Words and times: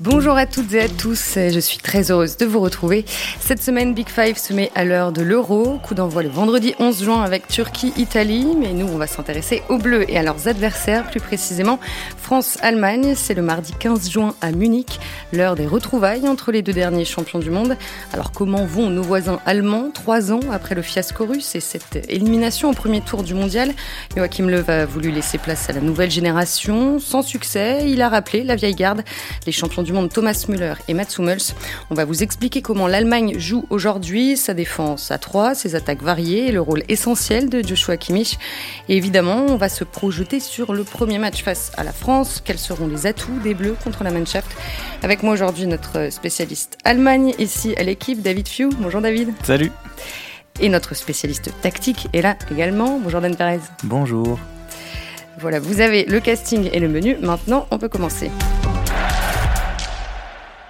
Bonjour 0.00 0.36
à 0.36 0.46
toutes 0.46 0.72
et 0.74 0.82
à 0.82 0.88
tous, 0.88 1.32
je 1.34 1.58
suis 1.58 1.78
très 1.78 2.12
heureuse 2.12 2.36
de 2.36 2.46
vous 2.46 2.60
retrouver. 2.60 3.04
Cette 3.40 3.60
semaine, 3.60 3.94
Big 3.94 4.08
Five 4.08 4.38
se 4.38 4.52
met 4.52 4.70
à 4.76 4.84
l'heure 4.84 5.10
de 5.10 5.22
l'Euro. 5.22 5.80
Coup 5.82 5.96
d'envoi 5.96 6.22
le 6.22 6.28
vendredi 6.28 6.72
11 6.78 7.02
juin 7.02 7.22
avec 7.24 7.48
Turquie-Italie, 7.48 8.46
mais 8.56 8.72
nous 8.72 8.86
on 8.86 8.96
va 8.96 9.08
s'intéresser 9.08 9.64
aux 9.68 9.76
Bleus 9.76 10.08
et 10.08 10.16
à 10.16 10.22
leurs 10.22 10.46
adversaires, 10.46 11.10
plus 11.10 11.18
précisément 11.18 11.80
France-Allemagne. 12.16 13.14
C'est 13.16 13.34
le 13.34 13.42
mardi 13.42 13.72
15 13.76 14.08
juin 14.08 14.36
à 14.40 14.52
Munich, 14.52 15.00
l'heure 15.32 15.56
des 15.56 15.66
retrouvailles 15.66 16.28
entre 16.28 16.52
les 16.52 16.62
deux 16.62 16.72
derniers 16.72 17.04
champions 17.04 17.40
du 17.40 17.50
monde. 17.50 17.76
Alors 18.12 18.30
comment 18.30 18.66
vont 18.66 18.90
nos 18.90 19.02
voisins 19.02 19.40
allemands, 19.46 19.90
trois 19.92 20.30
ans 20.30 20.42
après 20.52 20.76
le 20.76 20.82
fiasco 20.82 21.26
russe 21.26 21.56
et 21.56 21.60
cette 21.60 22.06
élimination 22.08 22.70
au 22.70 22.72
premier 22.72 23.00
tour 23.00 23.24
du 23.24 23.34
mondial? 23.34 23.72
Joachim 24.16 24.46
Löw 24.46 24.62
a 24.70 24.86
voulu 24.86 25.10
laisser 25.10 25.38
place 25.38 25.68
à 25.68 25.72
la 25.72 25.80
nouvelle 25.80 26.12
génération. 26.12 27.00
Sans 27.00 27.22
succès, 27.22 27.90
il 27.90 28.00
a 28.00 28.08
rappelé 28.08 28.44
la 28.44 28.54
vieille 28.54 28.76
garde, 28.76 29.02
les 29.44 29.50
champions 29.50 29.82
du 29.82 29.87
du 29.88 29.94
monde 29.94 30.12
Thomas 30.12 30.44
Müller 30.48 30.74
et 30.86 30.92
Mats 30.92 31.16
Hummels. 31.18 31.54
On 31.88 31.94
va 31.94 32.04
vous 32.04 32.22
expliquer 32.22 32.60
comment 32.60 32.86
l'Allemagne 32.86 33.38
joue 33.38 33.64
aujourd'hui, 33.70 34.36
sa 34.36 34.52
défense 34.52 35.10
à 35.10 35.16
3, 35.16 35.54
ses 35.54 35.76
attaques 35.76 36.02
variées 36.02 36.48
et 36.48 36.52
le 36.52 36.60
rôle 36.60 36.82
essentiel 36.90 37.48
de 37.48 37.66
Joshua 37.66 37.96
Kimmich. 37.96 38.38
Et 38.90 38.98
évidemment, 38.98 39.46
on 39.48 39.56
va 39.56 39.70
se 39.70 39.84
projeter 39.84 40.40
sur 40.40 40.74
le 40.74 40.84
premier 40.84 41.16
match 41.16 41.42
face 41.42 41.72
à 41.78 41.84
la 41.84 41.92
France. 41.92 42.42
Quels 42.44 42.58
seront 42.58 42.86
les 42.86 43.06
atouts 43.06 43.38
des 43.42 43.54
Bleus 43.54 43.76
contre 43.82 44.04
la 44.04 44.10
Mannschaft? 44.10 44.54
Avec 45.02 45.22
moi 45.22 45.32
aujourd'hui 45.32 45.66
notre 45.66 46.12
spécialiste 46.12 46.76
Allemagne, 46.84 47.32
ici 47.38 47.74
à 47.78 47.82
l'équipe, 47.82 48.20
David 48.20 48.46
Few. 48.46 48.68
Bonjour 48.80 49.00
David. 49.00 49.30
Salut. 49.42 49.72
Et 50.60 50.68
notre 50.68 50.94
spécialiste 50.94 51.50
tactique 51.62 52.08
est 52.12 52.20
là 52.20 52.36
également. 52.52 53.00
Bonjour 53.02 53.22
Dan 53.22 53.34
Perez. 53.34 53.60
Bonjour. 53.84 54.38
Voilà, 55.40 55.60
vous 55.60 55.80
avez 55.80 56.04
le 56.04 56.20
casting 56.20 56.68
et 56.74 56.78
le 56.78 56.88
menu. 56.88 57.16
Maintenant, 57.22 57.66
on 57.70 57.78
peut 57.78 57.88
commencer. 57.88 58.30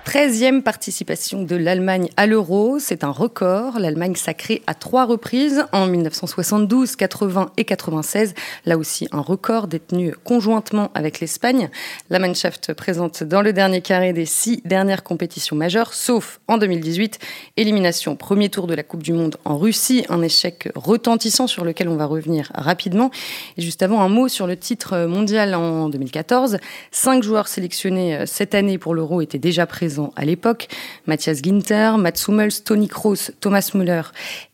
13e 0.09 0.63
participation 0.63 1.43
de 1.43 1.55
l'Allemagne 1.55 2.09
à 2.17 2.27
l'euro, 2.27 2.79
c'est 2.79 3.05
un 3.05 3.11
record. 3.11 3.79
L'Allemagne 3.79 4.15
sacrée 4.15 4.63
à 4.67 4.73
trois 4.73 5.05
reprises 5.05 5.67
en 5.71 5.87
1972, 5.87 6.97
80 6.97 7.51
et 7.59 7.67
96. 7.67 8.33
Là 8.65 8.79
aussi, 8.79 9.07
un 9.13 9.21
record 9.21 9.69
détenu 9.69 10.15
conjointement 10.25 10.91
avec 10.95 11.21
l'Espagne. 11.21 11.69
La 12.09 12.21
Mannschaft 12.21 12.73
présente 12.73 13.23
dans 13.23 13.43
le 13.43 13.53
dernier 13.53 13.83
carré 13.83 14.15
des 14.15 14.25
six 14.25 14.63
dernières 14.65 15.03
compétitions 15.03 15.57
majeures, 15.57 15.93
sauf 15.93 16.41
en 16.49 16.57
2018, 16.57 17.19
élimination 17.59 18.17
premier 18.17 18.49
tour 18.49 18.67
de 18.67 18.73
la 18.73 18.85
Coupe 18.85 19.03
du 19.03 19.13
Monde 19.13 19.37
en 19.45 19.59
Russie, 19.59 20.07
un 20.09 20.23
échec 20.23 20.71
retentissant 20.75 21.47
sur 21.47 21.67
lequel 21.67 21.87
on 21.87 21.97
va 21.97 22.07
revenir 22.07 22.51
rapidement. 22.55 23.11
Et 23.59 23.61
juste 23.61 23.83
avant, 23.83 24.01
un 24.01 24.09
mot 24.09 24.29
sur 24.29 24.47
le 24.47 24.57
titre 24.57 25.05
mondial 25.05 25.55
en 25.55 25.91
2014. 25.91 26.57
Cinq 26.93 27.23
joueurs 27.23 27.49
sélectionnés 27.49 28.17
euh, 28.17 28.25
cette 28.25 28.55
année 28.55 28.79
pour 28.79 28.95
l'euro 28.95 29.21
étaient 29.21 29.39
déjà 29.39 29.67
présents 29.67 29.98
à 30.17 30.25
l'époque, 30.25 30.69
Mathias 31.07 31.43
Ginter, 31.43 31.93
Mats 31.99 32.27
Hummels, 32.29 32.63
Toni 32.65 32.89
Kroos, 32.89 33.31
Thomas 33.41 33.71
Müller, 33.75 34.03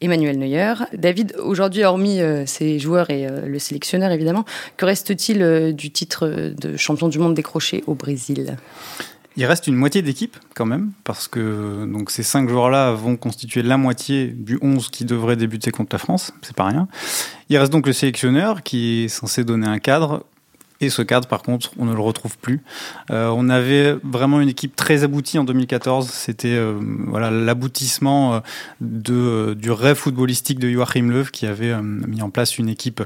Emmanuel 0.01 0.39
Neuer. 0.39 0.75
David, 0.93 1.35
aujourd'hui, 1.43 1.85
hormis 1.85 2.21
euh, 2.21 2.45
ces 2.47 2.79
joueurs 2.79 3.11
et 3.11 3.27
euh, 3.27 3.47
le 3.47 3.59
sélectionneur 3.59 4.11
évidemment, 4.11 4.45
que 4.77 4.85
reste-t-il 4.85 5.43
euh, 5.43 5.73
du 5.73 5.91
titre 5.91 6.27
de 6.29 6.77
champion 6.77 7.09
du 7.09 7.19
monde 7.19 7.35
décroché 7.35 7.85
au 7.87 7.95
Brésil? 7.95 8.57
Il 9.37 9.45
reste 9.47 9.67
une 9.67 9.75
moitié 9.75 10.01
d'équipe 10.01 10.37
quand 10.55 10.67
même, 10.67 10.93
parce 11.03 11.27
que 11.27 11.85
donc 11.87 12.13
ces 12.13 12.23
cinq 12.23 12.49
joueurs-là 12.49 12.93
vont 12.93 13.17
constituer 13.17 13.63
la 13.63 13.77
moitié 13.77 14.29
du 14.29 14.61
11 14.63 14.91
qui 14.91 15.05
devrait 15.05 15.35
débuter 15.35 15.73
contre 15.73 15.95
la 15.95 15.99
France, 15.99 16.33
c'est 16.43 16.55
pas 16.55 16.67
rien. 16.67 16.87
Il 17.49 17.59
reste 17.59 17.73
donc 17.73 17.87
le 17.89 17.93
sélectionneur 17.93 18.63
qui 18.63 19.05
est 19.05 19.09
censé 19.09 19.43
donner 19.43 19.67
un 19.67 19.81
cadre 19.81 20.25
et 20.81 20.91
ce 20.91 21.03
cadre, 21.03 21.29
par 21.29 21.43
contre, 21.43 21.71
on 21.79 21.85
ne 21.85 21.95
le 21.95 22.01
retrouve 22.01 22.37
plus. 22.37 22.61
Euh, 23.11 23.33
on 23.35 23.49
avait 23.49 23.97
vraiment 24.03 24.41
une 24.41 24.49
équipe 24.49 24.75
très 24.75 25.05
aboutie 25.05 25.39
en 25.39 25.45
2014. 25.45 26.09
C'était 26.09 26.49
euh, 26.49 26.75
voilà 27.07 27.31
l'aboutissement 27.31 28.35
euh, 28.35 28.41
de 28.81 29.55
du 29.55 29.71
rêve 29.71 29.97
footballistique 29.97 30.59
de 30.59 30.69
Joachim 30.71 31.11
Löw, 31.11 31.27
qui 31.31 31.47
avait 31.47 31.81
mis 31.81 32.23
en 32.23 32.31
place 32.31 32.59
une 32.59 32.69
équipe 32.69 33.03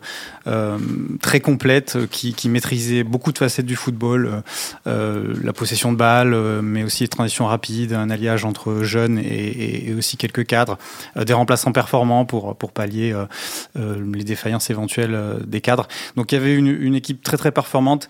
très 1.21 1.41
complète, 1.41 1.99
qui, 2.11 2.49
maîtrisait 2.49 3.05
beaucoup 3.05 3.33
de 3.33 3.39
facettes 3.39 3.67
du 3.67 3.77
football, 3.77 4.43
la 4.87 5.53
possession 5.53 5.93
de 5.93 5.97
balles, 5.97 6.35
mais 6.63 6.83
aussi 6.83 7.05
les 7.05 7.09
transitions 7.09 7.47
rapides, 7.47 7.93
un 7.93 8.11
alliage 8.11 8.45
entre 8.45 8.83
jeunes 8.83 9.19
et, 9.19 9.89
et, 9.91 9.95
aussi 9.95 10.17
quelques 10.17 10.47
cadres, 10.47 10.79
des 11.17 11.33
remplaçants 11.33 11.73
performants 11.73 12.25
pour 12.25 12.57
pour 12.57 12.73
pallier 12.73 13.15
les 13.77 14.25
défaillances 14.25 14.71
éventuelles 14.71 15.39
des 15.47 15.61
cadres. 15.61 15.87
Donc 16.17 16.33
il 16.33 16.37
y 16.37 16.39
avait 16.39 16.55
une, 16.55 16.69
une 16.69 16.95
équipe 16.95 17.23
très 17.23 17.37
très 17.37 17.53
performante. 17.59 18.09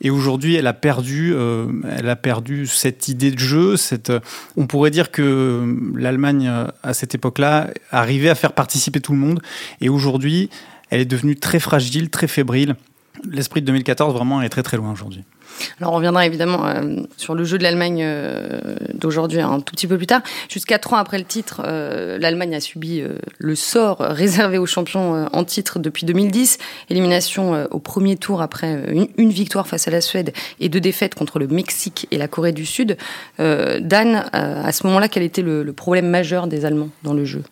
Et 0.00 0.10
aujourd'hui, 0.10 0.54
elle 0.56 0.66
a 0.66 0.74
perdu, 0.74 1.32
euh, 1.34 1.66
elle 1.96 2.08
a 2.08 2.16
perdu 2.16 2.66
cette 2.66 3.08
idée 3.08 3.30
de 3.30 3.38
jeu. 3.38 3.76
Cette, 3.76 4.10
euh, 4.10 4.20
on 4.56 4.66
pourrait 4.66 4.90
dire 4.90 5.10
que 5.10 5.64
l'Allemagne 5.94 6.50
à 6.82 6.94
cette 6.94 7.14
époque-là 7.14 7.70
arrivait 7.90 8.28
à 8.28 8.34
faire 8.34 8.52
participer 8.52 9.00
tout 9.00 9.12
le 9.12 9.18
monde. 9.18 9.40
Et 9.80 9.88
aujourd'hui, 9.88 10.50
elle 10.90 11.00
est 11.00 11.10
devenue 11.16 11.36
très 11.36 11.60
fragile, 11.60 12.10
très 12.10 12.28
fébrile. 12.28 12.76
L'esprit 13.30 13.60
de 13.60 13.66
2014 13.66 14.14
vraiment 14.14 14.42
est 14.42 14.48
très 14.48 14.62
très 14.62 14.76
loin 14.76 14.92
aujourd'hui. 14.92 15.24
Alors 15.80 15.92
on 15.92 15.96
reviendra 15.96 16.26
évidemment 16.26 16.66
euh, 16.66 17.02
sur 17.16 17.34
le 17.34 17.44
jeu 17.44 17.58
de 17.58 17.62
l'Allemagne 17.62 18.02
euh, 18.02 18.76
d'aujourd'hui 18.94 19.40
un 19.40 19.60
tout 19.60 19.72
petit 19.72 19.86
peu 19.86 19.96
plus 19.96 20.06
tard. 20.06 20.22
Jusqu'à 20.48 20.78
trois 20.78 20.98
ans 20.98 21.00
après 21.00 21.18
le 21.18 21.24
titre, 21.24 21.62
euh, 21.64 22.18
l'Allemagne 22.18 22.54
a 22.54 22.60
subi 22.60 23.02
le 23.38 23.54
sort 23.54 23.98
réservé 23.98 24.58
aux 24.58 24.66
champions 24.66 25.28
en 25.32 25.44
titre 25.44 25.78
depuis 25.78 26.06
2010. 26.06 26.58
Élimination 26.90 27.66
au 27.70 27.78
premier 27.78 28.16
tour 28.16 28.42
après 28.42 28.84
une, 29.16 29.30
victoire 29.30 29.66
face 29.66 29.88
à 29.88 29.90
la 29.90 30.00
Suède 30.00 30.32
et 30.60 30.68
deux 30.68 30.80
défaites 30.80 31.14
contre 31.14 31.38
le 31.38 31.46
Mexique 31.46 32.06
et 32.10 32.18
la 32.18 32.28
Corée 32.28 32.52
du 32.52 32.64
Sud. 32.64 32.96
Dan, 33.38 34.24
à 34.32 34.72
ce 34.72 34.86
moment-là, 34.86 35.08
quel 35.08 35.22
était 35.22 35.42
le 35.42 35.72
problème 35.72 36.08
majeur 36.08 36.46
des 36.46 36.64
Allemands 36.64 36.90
dans 37.02 37.14
le 37.14 37.24
jeu? 37.24 37.42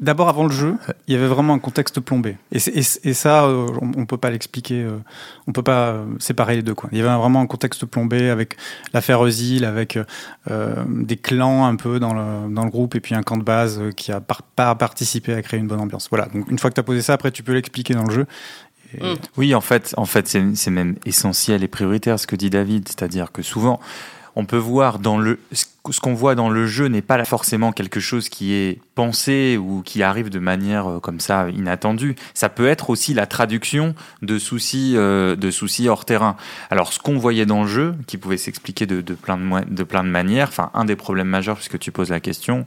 D'abord, 0.00 0.30
avant 0.30 0.44
le 0.44 0.52
jeu, 0.52 0.76
il 1.06 1.14
y 1.14 1.16
avait 1.16 1.26
vraiment 1.26 1.52
un 1.52 1.58
contexte 1.58 2.00
plombé. 2.00 2.38
Et, 2.52 2.58
ça, 2.58 3.44
euh, 3.44 3.68
on, 3.82 4.06
peut 4.06 4.16
pas 4.16 4.30
l'expliquer, 4.30 4.82
euh, 4.82 4.96
on 5.46 5.52
peut 5.52 5.62
pas 5.62 5.90
euh, 5.90 6.04
séparer 6.18 6.56
les 6.56 6.62
deux. 6.62 6.74
Quoi. 6.74 6.88
Il 6.92 6.98
y 6.98 7.02
avait 7.02 7.14
vraiment 7.14 7.40
un 7.40 7.46
contexte 7.46 7.84
plombé 7.84 8.30
avec 8.30 8.56
l'affaire 8.94 9.22
Eusil, 9.24 9.64
avec 9.64 9.98
des 10.86 11.16
clans 11.16 11.66
un 11.66 11.76
peu 11.76 12.00
dans 12.00 12.14
le, 12.14 12.52
dans 12.52 12.64
le 12.64 12.70
groupe, 12.70 12.94
et 12.94 13.00
puis 13.00 13.14
un 13.14 13.22
camp 13.22 13.36
de 13.36 13.42
base 13.42 13.80
qui 13.96 14.10
a 14.10 14.20
pas 14.20 14.74
participé 14.74 15.34
à 15.34 15.42
créer 15.42 15.60
une 15.60 15.66
bonne 15.66 15.80
ambiance. 15.80 16.08
Voilà. 16.10 16.26
Donc 16.26 16.50
une 16.50 16.58
fois 16.58 16.70
que 16.70 16.74
tu 16.74 16.80
as 16.80 16.84
posé 16.84 17.02
ça, 17.02 17.14
après 17.14 17.30
tu 17.30 17.42
peux 17.42 17.52
l'expliquer 17.52 17.94
dans 17.94 18.04
le 18.04 18.12
jeu. 18.12 18.26
Mmh. 18.98 19.14
Oui, 19.36 19.54
en 19.54 19.60
fait, 19.60 19.94
en 19.96 20.06
fait, 20.06 20.26
c'est 20.28 20.70
même 20.70 20.96
essentiel 21.04 21.62
et 21.62 21.68
prioritaire 21.68 22.18
ce 22.18 22.26
que 22.26 22.36
dit 22.36 22.50
David, 22.50 22.88
c'est-à-dire 22.88 23.32
que 23.32 23.42
souvent 23.42 23.80
on 24.40 24.46
peut 24.46 24.56
voir 24.56 24.98
dans 24.98 25.18
le 25.18 25.38
ce 25.52 26.00
qu'on 26.00 26.14
voit 26.14 26.34
dans 26.34 26.48
le 26.48 26.66
jeu 26.66 26.86
n'est 26.86 27.02
pas 27.02 27.22
forcément 27.24 27.72
quelque 27.72 28.00
chose 28.00 28.28
qui 28.28 28.54
est 28.54 28.80
pensé 28.94 29.58
ou 29.58 29.82
qui 29.82 30.02
arrive 30.02 30.30
de 30.30 30.38
manière 30.38 30.88
euh, 30.88 30.98
comme 30.98 31.20
ça 31.20 31.48
inattendue. 31.50 32.16
Ça 32.32 32.48
peut 32.48 32.66
être 32.66 32.90
aussi 32.90 33.12
la 33.12 33.26
traduction 33.26 33.94
de 34.22 34.38
soucis 34.38 34.94
euh, 34.96 35.36
de 35.36 35.50
soucis 35.50 35.88
hors 35.88 36.06
terrain. 36.06 36.36
Alors 36.70 36.92
ce 36.92 36.98
qu'on 36.98 37.18
voyait 37.18 37.44
dans 37.44 37.62
le 37.62 37.68
jeu, 37.68 37.94
qui 38.06 38.16
pouvait 38.16 38.38
s'expliquer 38.38 38.86
de, 38.86 39.00
plein 39.14 39.36
de, 39.36 39.64
de 39.68 39.82
plein 39.82 40.04
de 40.04 40.08
manières. 40.08 40.48
Enfin, 40.48 40.70
un 40.72 40.86
des 40.86 40.96
problèmes 40.96 41.28
majeurs, 41.28 41.56
puisque 41.56 41.78
tu 41.78 41.92
poses 41.92 42.10
la 42.10 42.20
question, 42.20 42.64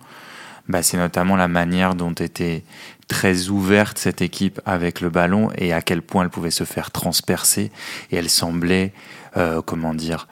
bah, 0.69 0.83
c'est 0.83 0.97
notamment 0.97 1.35
la 1.35 1.47
manière 1.47 1.95
dont 1.95 2.13
était 2.13 2.63
très 3.07 3.49
ouverte 3.49 3.97
cette 3.97 4.21
équipe 4.21 4.61
avec 4.65 5.01
le 5.01 5.09
ballon 5.09 5.49
et 5.57 5.73
à 5.73 5.81
quel 5.81 6.01
point 6.03 6.23
elle 6.23 6.29
pouvait 6.29 6.51
se 6.51 6.63
faire 6.65 6.91
transpercer 6.91 7.71
et 8.11 8.15
elle 8.15 8.29
semblait, 8.29 8.93
euh, 9.37 9.61
comment 9.61 9.93
dire, 9.93 10.27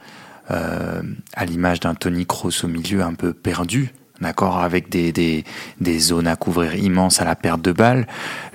euh, 0.50 1.02
à 1.34 1.44
l'image 1.44 1.80
d'un 1.80 1.94
Tony 1.94 2.26
Kroos 2.26 2.64
au 2.64 2.68
milieu 2.68 3.02
un 3.02 3.14
peu 3.14 3.32
perdu, 3.32 3.92
d'accord, 4.20 4.58
avec 4.58 4.88
des, 4.88 5.12
des, 5.12 5.44
des, 5.80 5.98
zones 5.98 6.26
à 6.26 6.36
couvrir 6.36 6.74
immenses 6.74 7.20
à 7.20 7.24
la 7.24 7.36
perte 7.36 7.62
de 7.62 7.72
balles. 7.72 8.06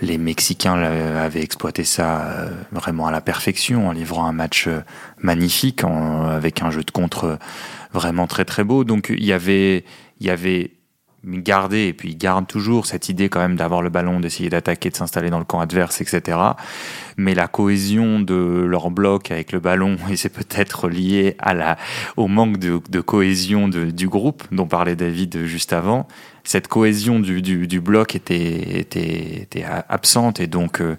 Les 0.01 0.17
Mexicains 0.17 0.75
avaient 0.75 1.43
exploité 1.43 1.83
ça 1.83 2.21
euh, 2.21 2.49
vraiment 2.71 3.07
à 3.07 3.11
la 3.11 3.21
perfection 3.21 3.87
en 3.87 3.91
livrant 3.91 4.25
un 4.25 4.33
match 4.33 4.67
euh, 4.67 4.81
magnifique, 5.19 5.83
avec 5.83 6.62
un 6.62 6.71
jeu 6.71 6.83
de 6.83 6.91
contre 6.91 7.39
vraiment 7.94 8.27
très 8.27 8.45
très 8.45 8.63
beau. 8.63 8.83
Donc 8.83 9.07
il 9.09 9.25
y 9.25 9.33
avait, 9.33 9.85
il 10.19 10.27
y 10.27 10.29
avait 10.29 10.76
garder, 11.27 11.88
et 11.88 11.94
puis 11.94 12.09
ils 12.09 12.18
gardent 12.18 12.47
toujours 12.47 12.85
cette 12.85 13.09
idée 13.09 13.29
quand 13.29 13.39
même 13.39 13.56
d'avoir 13.56 13.81
le 13.81 13.89
ballon, 13.89 14.19
d'essayer 14.19 14.50
d'attaquer, 14.50 14.89
de 14.89 14.95
s'installer 14.95 15.29
dans 15.29 15.39
le 15.39 15.45
camp 15.45 15.59
adverse, 15.59 16.01
etc. 16.01 16.38
Mais 17.18 17.35
la 17.35 17.47
cohésion 17.47 18.19
de 18.19 18.65
leur 18.68 18.89
bloc 18.91 19.31
avec 19.31 19.51
le 19.51 19.59
ballon, 19.59 19.97
et 20.09 20.15
c'est 20.15 20.29
peut-être 20.29 20.89
lié 20.89 21.35
à 21.39 21.53
la, 21.53 21.77
au 22.15 22.27
manque 22.27 22.57
de, 22.57 22.81
de 22.89 23.01
cohésion 23.01 23.68
de, 23.68 23.85
du 23.85 24.07
groupe 24.07 24.44
dont 24.51 24.68
parlait 24.68 24.95
David 24.95 25.45
juste 25.45 25.74
avant, 25.74 26.07
cette 26.44 26.69
cohésion 26.69 27.19
du, 27.19 27.41
du, 27.41 27.68
du 27.68 27.81
bloc 27.81 28.15
était, 28.15 28.79
était, 28.79 29.41
était, 29.41 29.65
absente 29.89 30.39
et 30.39 30.47
donc 30.47 30.79
euh, 30.79 30.95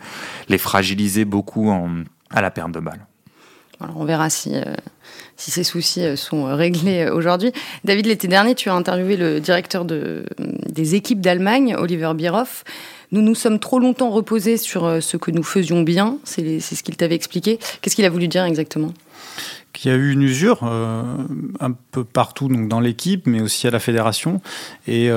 les 0.48 0.58
fragilisait 0.58 1.24
beaucoup 1.24 1.70
en, 1.70 2.04
à 2.30 2.42
la 2.42 2.50
perte 2.50 2.72
de 2.72 2.80
balle. 2.80 3.07
On 3.80 4.04
verra 4.04 4.30
si... 4.30 4.54
Euh, 4.54 4.64
ces 5.36 5.62
soucis 5.62 6.02
euh, 6.02 6.16
sont 6.16 6.46
euh, 6.46 6.56
réglés 6.56 7.08
aujourd'hui. 7.10 7.52
David, 7.84 8.06
l'été 8.06 8.26
dernier, 8.26 8.56
tu 8.56 8.68
as 8.68 8.74
interviewé 8.74 9.16
le 9.16 9.40
directeur 9.40 9.84
de, 9.84 10.24
des 10.38 10.96
équipes 10.96 11.20
d'Allemagne, 11.20 11.76
Oliver 11.78 12.12
Bierhoff. 12.14 12.64
Nous 13.12 13.22
nous 13.22 13.36
sommes 13.36 13.60
trop 13.60 13.78
longtemps 13.78 14.10
reposés 14.10 14.56
sur 14.56 15.02
ce 15.02 15.16
que 15.16 15.30
nous 15.30 15.44
faisions 15.44 15.82
bien, 15.82 16.18
c'est 16.24 16.60
ce 16.60 16.82
qu'il 16.82 16.94
t'avait 16.96 17.14
expliqué. 17.14 17.58
Qu'est-ce 17.80 17.96
qu'il 17.96 18.04
a 18.04 18.10
voulu 18.10 18.28
dire 18.28 18.44
exactement? 18.44 18.92
Qu'il 19.72 19.90
y 19.90 19.94
a 19.94 19.96
eu 19.96 20.10
une 20.12 20.20
usure 20.20 20.62
un 20.64 21.72
peu 21.90 22.04
partout 22.04 22.48
donc 22.48 22.68
dans 22.68 22.80
l'équipe, 22.80 23.26
mais 23.26 23.40
aussi 23.40 23.66
à 23.66 23.70
la 23.70 23.78
fédération. 23.78 24.42
Et, 24.86 25.10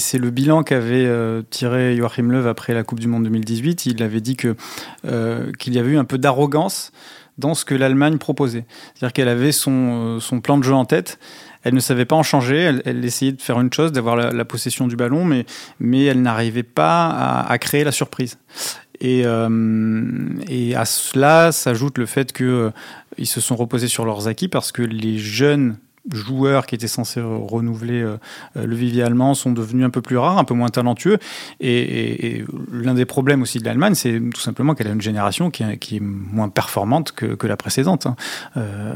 c'est 0.00 0.18
le 0.18 0.30
bilan 0.30 0.64
qu'avait 0.64 1.08
tiré 1.50 1.96
Joachim 1.96 2.28
Löw 2.28 2.48
après 2.48 2.74
la 2.74 2.82
Coupe 2.82 2.98
du 2.98 3.06
Monde 3.06 3.22
2018. 3.22 3.86
Il 3.86 4.02
avait 4.02 4.20
dit 4.20 4.36
qu'il 4.36 4.54
y 5.04 5.78
avait 5.78 5.90
eu 5.90 5.96
un 5.96 6.04
peu 6.04 6.18
d'arrogance 6.18 6.90
dans 7.38 7.54
ce 7.54 7.64
que 7.64 7.74
l'Allemagne 7.74 8.18
proposait. 8.18 8.64
C'est-à-dire 8.94 9.12
qu'elle 9.12 9.28
avait 9.28 9.52
son, 9.52 10.16
euh, 10.16 10.20
son, 10.20 10.40
plan 10.40 10.58
de 10.58 10.64
jeu 10.64 10.74
en 10.74 10.84
tête. 10.84 11.18
Elle 11.62 11.74
ne 11.74 11.80
savait 11.80 12.04
pas 12.04 12.16
en 12.16 12.22
changer. 12.22 12.80
Elle, 12.84 13.04
essayait 13.04 13.32
de 13.32 13.40
faire 13.40 13.60
une 13.60 13.72
chose, 13.72 13.92
d'avoir 13.92 14.16
la, 14.16 14.44
possession 14.44 14.86
du 14.86 14.96
ballon, 14.96 15.24
mais, 15.24 15.46
mais 15.80 16.04
elle 16.04 16.22
n'arrivait 16.22 16.62
pas 16.62 17.08
à, 17.46 17.58
créer 17.58 17.84
la 17.84 17.92
surprise. 17.92 18.38
Et, 19.00 19.22
euh, 19.24 19.48
et 20.48 20.74
à 20.74 20.84
cela 20.84 21.52
s'ajoute 21.52 21.98
le 21.98 22.06
fait 22.06 22.32
qu'ils 22.32 22.46
euh, 22.46 22.70
se 23.22 23.40
sont 23.40 23.54
reposés 23.54 23.88
sur 23.88 24.04
leurs 24.04 24.26
acquis 24.26 24.48
parce 24.48 24.72
que 24.72 24.82
les 24.82 25.18
jeunes 25.18 25.76
joueurs 26.12 26.66
qui 26.66 26.74
étaient 26.74 26.88
censés 26.88 27.20
renouveler 27.20 28.02
euh, 28.02 28.16
le 28.54 28.74
vivier 28.74 29.02
allemand 29.02 29.34
sont 29.34 29.52
devenus 29.52 29.84
un 29.84 29.90
peu 29.90 30.02
plus 30.02 30.16
rares, 30.16 30.38
un 30.38 30.44
peu 30.44 30.54
moins 30.54 30.68
talentueux. 30.68 31.18
Et, 31.60 32.44
l'un 32.72 32.94
des 32.94 33.04
problèmes 33.04 33.42
aussi 33.42 33.58
de 33.58 33.64
l'Allemagne, 33.64 33.94
c'est 33.94 34.20
tout 34.34 34.40
simplement 34.40 34.74
qu'elle 34.74 34.88
a 34.88 34.92
une 34.92 35.00
génération 35.00 35.50
qui, 35.50 35.62
est 35.62 36.00
moins 36.00 36.48
performante 36.48 37.12
que, 37.12 37.46
la 37.46 37.56
précédente. 37.56 38.06
Hein. 38.06 38.16
Euh, 38.56 38.94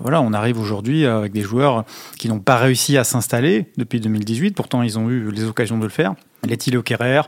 voilà, 0.00 0.22
on 0.22 0.32
arrive 0.32 0.58
aujourd'hui 0.58 1.04
avec 1.04 1.32
des 1.32 1.42
joueurs 1.42 1.84
qui 2.18 2.28
n'ont 2.28 2.40
pas 2.40 2.56
réussi 2.56 2.96
à 2.96 3.04
s'installer 3.04 3.66
depuis 3.76 4.00
2018. 4.00 4.54
Pourtant, 4.54 4.82
ils 4.82 4.98
ont 4.98 5.10
eu 5.10 5.30
les 5.30 5.44
occasions 5.44 5.78
de 5.78 5.84
le 5.84 5.90
faire 5.90 6.14
les 6.48 6.56
Thilo 6.56 6.82
Kerrer, 6.82 7.20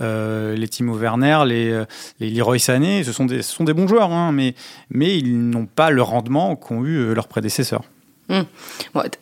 euh, 0.00 0.54
les 0.54 0.68
Timo 0.68 0.96
Werner, 0.96 1.40
les, 1.44 1.82
les 2.20 2.30
Leroy 2.30 2.60
Sané, 2.60 3.02
ce 3.02 3.10
sont 3.10 3.24
des, 3.24 3.42
sont 3.42 3.64
des 3.64 3.74
bons 3.74 3.88
joueurs, 3.88 4.12
hein, 4.12 4.30
mais, 4.30 4.54
mais 4.90 5.18
ils 5.18 5.50
n'ont 5.50 5.66
pas 5.66 5.90
le 5.90 6.02
rendement 6.02 6.54
qu'ont 6.54 6.84
eu 6.84 7.12
leurs 7.12 7.26
prédécesseurs. 7.26 7.82
Hum. 8.30 8.44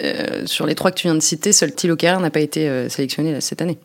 Euh, 0.03 0.47
sur 0.47 0.67
les 0.67 0.75
trois 0.75 0.91
que 0.91 0.97
tu 0.97 1.07
viens 1.07 1.15
de 1.15 1.21
citer, 1.21 1.53
seul 1.53 1.75
Thilo 1.75 1.97
Kerr 1.97 2.21
n'a 2.21 2.31
pas 2.31 2.41
été 2.41 2.69
euh, 2.69 2.89
sélectionné 2.89 3.41
cette 3.41 3.63
année. 3.63 3.79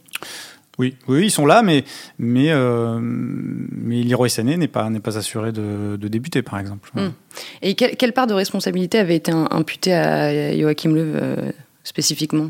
Oui, 0.79 0.95
oui, 1.07 1.25
ils 1.25 1.31
sont 1.31 1.45
là, 1.45 1.61
mais 1.61 1.85
mais 2.17 2.51
euh, 2.51 2.99
mais 3.01 4.03
Leroy 4.03 4.27
Sané 4.27 4.57
n'est 4.57 4.67
pas 4.67 4.89
n'est 4.89 4.99
pas 4.99 5.17
assuré 5.17 5.51
de, 5.51 5.97
débuter, 5.97 6.41
par 6.41 6.59
exemple. 6.59 6.91
Hum. 6.97 7.13
Et 7.61 7.75
quelle, 7.75 8.13
part 8.13 8.27
de 8.27 8.33
responsabilité 8.33 8.99
avait 8.99 9.15
été 9.15 9.31
imputée 9.31 9.93
à 9.93 10.55
Joachim 10.57 10.93
Löw 10.93 11.51
spécifiquement? 11.83 12.49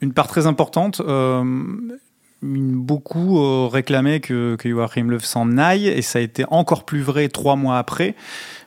Une 0.00 0.12
part 0.12 0.28
très 0.28 0.46
importante. 0.46 1.00
Beaucoup 2.42 3.68
réclamaient 3.68 4.20
que, 4.20 4.56
que 4.56 4.68
Joachim 4.68 5.08
Löw 5.08 5.20
s'en 5.20 5.58
aille, 5.58 5.88
et 5.88 6.02
ça 6.02 6.18
a 6.18 6.22
été 6.22 6.44
encore 6.50 6.84
plus 6.84 7.02
vrai 7.02 7.28
trois 7.28 7.56
mois 7.56 7.78
après 7.78 8.14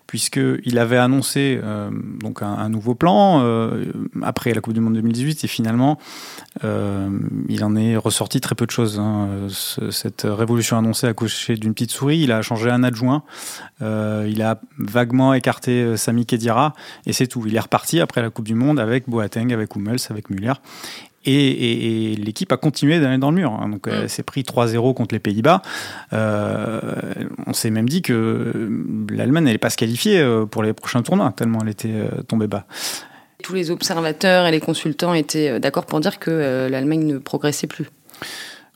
puisqu'il 0.10 0.80
avait 0.80 0.98
annoncé 0.98 1.60
euh, 1.64 1.92
donc 1.92 2.42
un, 2.42 2.68
nouveau 2.68 2.96
plan 2.96 3.44
euh, 3.44 3.86
après 4.24 4.56
la 4.56 4.60
Coupe 4.60 4.74
du 4.74 4.80
Monde 4.80 4.96
2018 4.96 5.44
et 5.44 5.48
finalement 5.48 6.00
euh, 6.64 7.08
il 7.48 7.64
en 7.64 7.76
est 7.76 7.96
ressorti 7.96 8.42
très 8.42 8.56
peu 8.56 8.66
de 8.66 8.72
choses. 8.72 8.98
Hein. 8.98 9.48
cette 9.92 10.26
révolution 10.28 10.80
annoncée 10.80 11.06
a 11.06 11.14
couché 11.14 11.58
d'une 11.58 11.76
petite 11.76 11.92
souris, 11.92 12.22
il 12.22 12.32
a 12.32 12.42
changé 12.42 12.72
un 12.72 12.84
adjoint, 12.84 13.22
il 13.82 14.42
a 14.42 14.60
vaguement 14.80 15.36
écarté 15.36 15.96
Sami 15.96 16.26
Khedira 16.26 16.74
et 17.06 17.14
c'est 17.14 17.28
tout. 17.28 17.44
Il 17.46 17.56
est 17.56 17.60
reparti 17.60 18.02
après 18.02 18.24
la 18.24 18.32
Coupe 18.32 18.48
du 18.48 18.56
Monde 18.56 18.80
avec 18.80 19.08
Boateng, 19.08 19.54
avec 19.54 19.76
Hummels, 19.76 20.00
avec 20.10 20.32
Müller 20.32 20.54
et, 21.26 22.16
l'équipe 22.16 22.52
a 22.52 22.58
continué 22.58 23.00
d'aller 23.00 23.18
dans 23.18 23.32
le 23.32 23.38
mur. 23.38 23.52
Hein. 23.52 23.70
Donc, 23.70 23.88
mm. 23.88 23.92
elle 23.92 24.10
s'est 24.10 24.24
pris 24.24 24.42
3-0 24.42 24.94
contre 24.94 25.16
les 25.16 25.20
Pays-Bas. 25.20 25.62
Euh, 26.14 26.80
on 27.48 27.54
s'est 27.54 27.70
même 27.70 27.90
dit 27.90 28.02
que 28.02 28.70
l'Allemagne 29.10 29.46
n'allait 29.46 29.58
pas 29.58 29.70
se 29.70 29.78
qualifier 29.78 30.20
euh, 30.20 30.46
pour 30.46 30.64
les 30.64 30.74
prochains 30.74 31.02
tournois, 31.02 31.34
tellement 31.36 31.60
elle 31.62 31.70
était 31.70 31.90
euh, 31.92 32.22
tombée 32.28 32.48
bas. 32.48 32.66
Tous 33.44 33.54
les 33.54 33.72
observateurs 33.72 34.46
et 34.46 34.52
les 34.52 34.60
consultants 34.60 35.14
étaient 35.14 35.60
d'accord 35.60 35.86
pour 35.86 36.00
dire 36.02 36.20
que 36.20 36.68
l'Allemagne 36.70 37.06
ne 37.06 37.18
progressait 37.18 37.68
plus. 37.68 37.86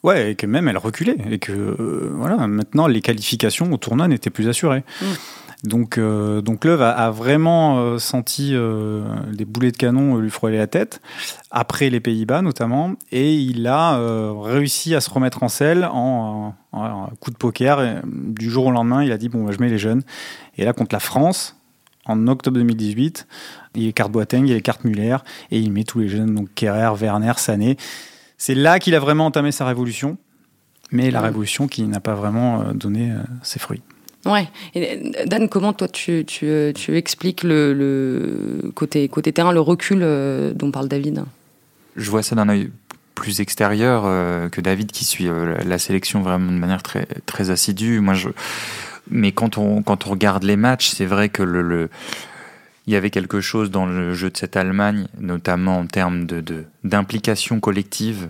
Ouais, 0.04 0.32
et 0.32 0.36
que 0.36 0.46
même 0.46 0.70
elle 0.70 0.78
reculait. 0.78 1.18
Et 1.30 1.38
que 1.38 2.12
voilà, 2.14 2.48
maintenant, 2.48 2.88
les 2.88 3.02
qualifications 3.02 3.72
au 3.74 3.78
tournoi 3.78 4.08
n'étaient 4.08 4.30
plus 4.30 4.48
assurées. 4.48 4.84
Mm. 5.02 5.06
Donc, 5.64 5.98
euh, 5.98 6.42
donc 6.42 6.66
Love 6.66 6.82
a, 6.82 7.10
vraiment 7.10 7.78
euh, 7.80 7.98
senti 7.98 8.52
euh, 8.54 9.04
des 9.32 9.46
boulets 9.46 9.72
de 9.72 9.78
canon 9.78 10.18
lui 10.18 10.30
frôler 10.30 10.58
la 10.58 10.68
tête, 10.68 11.02
après 11.52 11.90
les 11.90 12.02
Pays-Bas 12.02 12.42
notamment, 12.42 12.96
et 13.14 13.34
il 13.34 13.66
a 13.68 13.98
réussi 14.42 14.94
à 14.94 15.02
se 15.02 15.10
remettre 15.10 15.42
en 15.42 15.48
selle 15.48 15.86
en, 15.86 16.54
un 16.74 17.08
coup 17.22 17.32
de 17.32 17.38
poker. 17.38 18.02
du 18.06 18.50
jour 18.50 18.66
au 18.66 18.72
lendemain, 18.72 19.04
il 19.04 19.12
a 19.12 19.18
dit 19.18 19.30
bon, 19.30 19.46
bah, 19.46 19.52
je 19.56 19.60
mets 19.60 19.70
les 19.70 19.78
jeunes. 19.78 20.04
Et 20.58 20.66
là, 20.66 20.74
contre 20.74 20.94
la 20.94 21.00
France, 21.00 21.56
en 22.06 22.28
octobre 22.28 22.58
2018, 22.58 23.26
il 23.76 23.88
écarte 23.88 24.12
Boateng, 24.12 24.46
il 24.46 24.56
écarte 24.56 24.84
Muller, 24.84 25.18
et 25.50 25.60
il 25.60 25.72
met 25.72 25.86
tous 25.86 26.00
les 26.00 26.10
jeunes, 26.10 26.36
donc 26.36 26.50
Kerrer, 26.56 26.94
Werner, 27.00 27.34
Sané. 27.38 27.78
C'est 28.38 28.56
là 28.56 28.80
qu'il 28.80 28.96
a 28.96 29.00
vraiment 29.00 29.28
entamé 29.28 29.54
sa 29.54 29.66
révolution, 29.66 30.18
mais 30.92 31.10
la 31.10 31.22
révolution 31.22 31.68
qui 31.68 31.84
n'a 31.84 32.02
pas 32.02 32.16
vraiment 32.16 32.74
donné 32.74 33.14
ses 33.42 33.60
fruits. 33.60 33.82
Ouais. 34.26 34.48
Dan, 35.26 35.50
comment 35.50 35.74
toi 35.74 35.88
tu, 35.88 36.24
tu, 36.26 36.72
tu 36.74 36.98
expliques 36.98 37.44
le, 37.44 37.74
le, 37.74 38.72
côté, 38.74 39.08
côté 39.10 39.34
terrain, 39.34 39.52
le 39.52 39.60
recul 39.60 40.00
euh, 40.02 40.54
dont 40.54 40.72
parle 40.72 40.88
David? 40.88 41.24
Je 41.96 42.10
vois 42.10 42.24
ça 42.24 42.36
d'un 42.36 42.48
œil 42.48 42.72
plus 43.16 43.42
extérieur 43.42 44.04
euh, 44.06 44.50
que 44.50 44.62
David 44.62 44.92
qui 44.92 45.04
suit 45.04 45.28
euh, 45.28 45.58
la 45.66 45.78
sélection 45.78 46.22
vraiment 46.22 46.52
de 46.52 46.58
manière 46.58 46.82
très, 46.82 47.06
très 47.26 47.50
assidue. 47.50 48.00
Moi, 48.00 48.14
je... 48.14 48.30
Mais 49.12 49.34
quand 49.34 49.58
on, 49.58 49.84
quand 49.84 50.08
on 50.08 50.12
regarde 50.12 50.44
les 50.44 50.56
matchs, 50.56 50.90
c'est 50.90 51.06
vrai 51.06 51.28
que 51.28 51.44
le, 51.44 51.90
il 52.88 52.94
y 52.94 52.96
avait 52.96 53.10
quelque 53.10 53.42
chose 53.42 53.70
dans 53.70 53.86
le 53.86 54.14
jeu 54.14 54.30
de 54.30 54.38
cette 54.38 54.56
Allemagne, 54.56 55.08
notamment 55.20 55.80
en 55.80 55.86
termes 55.86 56.26
de, 56.26 56.64
d'implication 56.86 57.60
collective, 57.60 58.30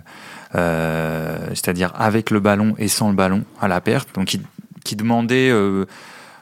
c'est-à-dire 0.52 1.92
avec 1.96 2.30
le 2.30 2.40
ballon 2.40 2.74
et 2.78 2.88
sans 2.88 3.08
le 3.08 3.14
ballon 3.14 3.44
à 3.60 3.68
la 3.68 3.80
perte. 3.80 4.12
Donc, 4.16 4.36
qui 4.84 4.94
demandait 4.96 5.50
euh, 5.50 5.86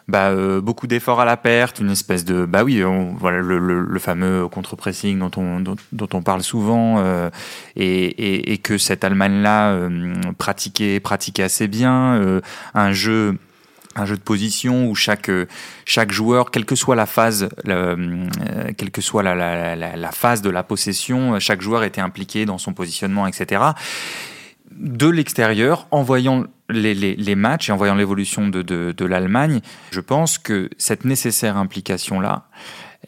bah, 0.09 0.31
euh, 0.31 0.61
beaucoup 0.61 0.87
d'efforts 0.87 1.21
à 1.21 1.25
la 1.25 1.37
perte, 1.37 1.79
une 1.79 1.91
espèce 1.91 2.25
de 2.25 2.45
bah 2.45 2.65
oui, 2.65 2.83
voilà 3.17 3.39
le, 3.39 3.99
fameux 3.99 4.49
contre-pressing 4.49 5.19
dont 5.19 5.31
on 5.37 5.61
dont, 5.61 6.09
on 6.13 6.23
parle 6.23 6.43
souvent 6.43 6.97
euh, 6.99 7.31
et, 7.77 8.53
et, 8.53 8.59
que 8.59 8.77
cette 8.79 9.05
Allemagne-là 9.05 9.79
pratiquait 10.39 11.01
pratiquait 11.01 11.45
assez 11.45 11.69
bien, 11.69 12.41
un 12.75 12.93
jeu 12.93 13.39
un 13.95 14.07
jeu 14.07 14.17
de 14.17 14.23
position 14.23 14.89
où 14.89 14.95
chaque 14.95 15.31
chaque 15.85 16.11
joueur, 16.11 16.51
quelle 16.51 16.65
que 16.65 16.75
soit 16.75 16.97
la 16.97 17.07
phase, 17.07 17.49
quelle 17.65 18.91
que 18.91 19.03
soit 19.03 19.23
la, 19.23 20.13
phase 20.13 20.43
de 20.43 20.51
la 20.51 20.65
possession, 20.65 21.39
chaque 21.39 21.61
joueur 21.61 21.85
était 21.85 22.01
impliqué 22.01 22.45
dans 22.45 22.59
son 22.59 22.73
positionnement, 22.73 23.27
etc. 23.27 23.63
De 24.77 25.09
l'extérieur, 25.09 25.87
en 25.91 26.03
voyant 26.03 26.45
les, 26.69 27.35
matchs 27.35 27.69
et 27.69 27.73
en 27.73 27.77
voyant 27.77 27.95
l'évolution 27.95 28.49
de, 28.49 29.05
l'Allemagne, 29.05 29.61
je 29.91 30.01
pense 30.01 30.39
que 30.39 30.71
cette 30.79 31.05
nécessaire 31.05 31.57
implication-là, 31.57 32.47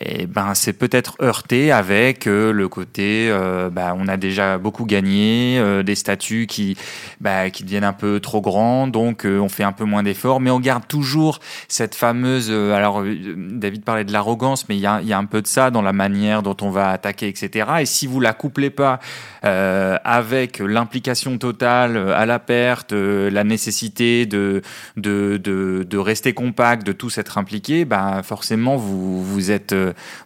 et 0.01 0.23
eh 0.23 0.27
ben 0.27 0.55
c'est 0.55 0.73
peut-être 0.73 1.15
heurté 1.23 1.71
avec 1.71 2.27
euh, 2.27 2.53
le 2.53 2.69
côté 2.69 3.29
euh, 3.31 3.71
bah, 3.71 3.95
on 3.97 4.09
a 4.09 4.17
déjà 4.17 4.59
beaucoup 4.59 4.87
gagné 4.87 5.57
euh, 5.61 5.85
des 5.85 5.95
statuts 5.95 6.49
qui 6.49 6.77
bah, 7.21 7.49
qui 7.51 7.63
deviennent 7.63 7.85
un 7.85 7.93
peu 7.93 8.19
trop 8.19 8.41
grands 8.41 8.89
donc 8.89 9.25
on 9.25 9.49
fait 9.49 9.63
un 9.63 9.71
peu 9.71 9.85
moins 9.85 10.03
d'efforts. 10.03 10.41
Mais 10.41 10.51
on 10.51 10.59
garde 10.59 10.89
toujours 10.89 11.39
cette 11.69 11.95
fameuse 11.95 12.51
alors 12.51 13.05
David 13.05 13.85
parlait 13.85 14.05
de 14.05 14.13
l'arrogance 14.13 14.69
mais 14.69 14.77
il 14.77 14.81
y 14.81 14.87
a, 14.87 15.01
y 15.01 15.13
a 15.13 15.19
un 15.19 15.27
peu 15.27 15.41
de 15.41 15.47
ça 15.47 15.71
dans 15.71 15.83
la 15.83 15.93
manière 15.93 16.43
dont 16.43 16.57
on 16.61 16.71
va 16.71 16.91
attaquer 16.91 17.29
etc 17.29 17.69
et 17.81 17.87
si 17.87 18.09
vous 18.09 18.19
la 18.19 18.33
couplez 18.33 18.71
pas 18.71 18.99
avec 19.43 20.59
l'implication 20.59 21.39
totale 21.39 21.97
à 21.97 22.27
la 22.27 22.41
perte 22.41 22.93
la 22.93 23.45
nécessité 23.45 24.27
de 24.27 24.63
de, 24.97 25.37
de 25.37 25.87
de 25.89 25.99
rester 25.99 26.33
compact 26.33 26.85
de 26.85 26.93
tous 26.93 27.19
être 27.19 27.39
impliqué 27.39 27.85
bah 27.85 28.23
forcément 28.25 28.77
vous 28.77 29.23
vous 29.23 29.51
êtes 29.53 29.75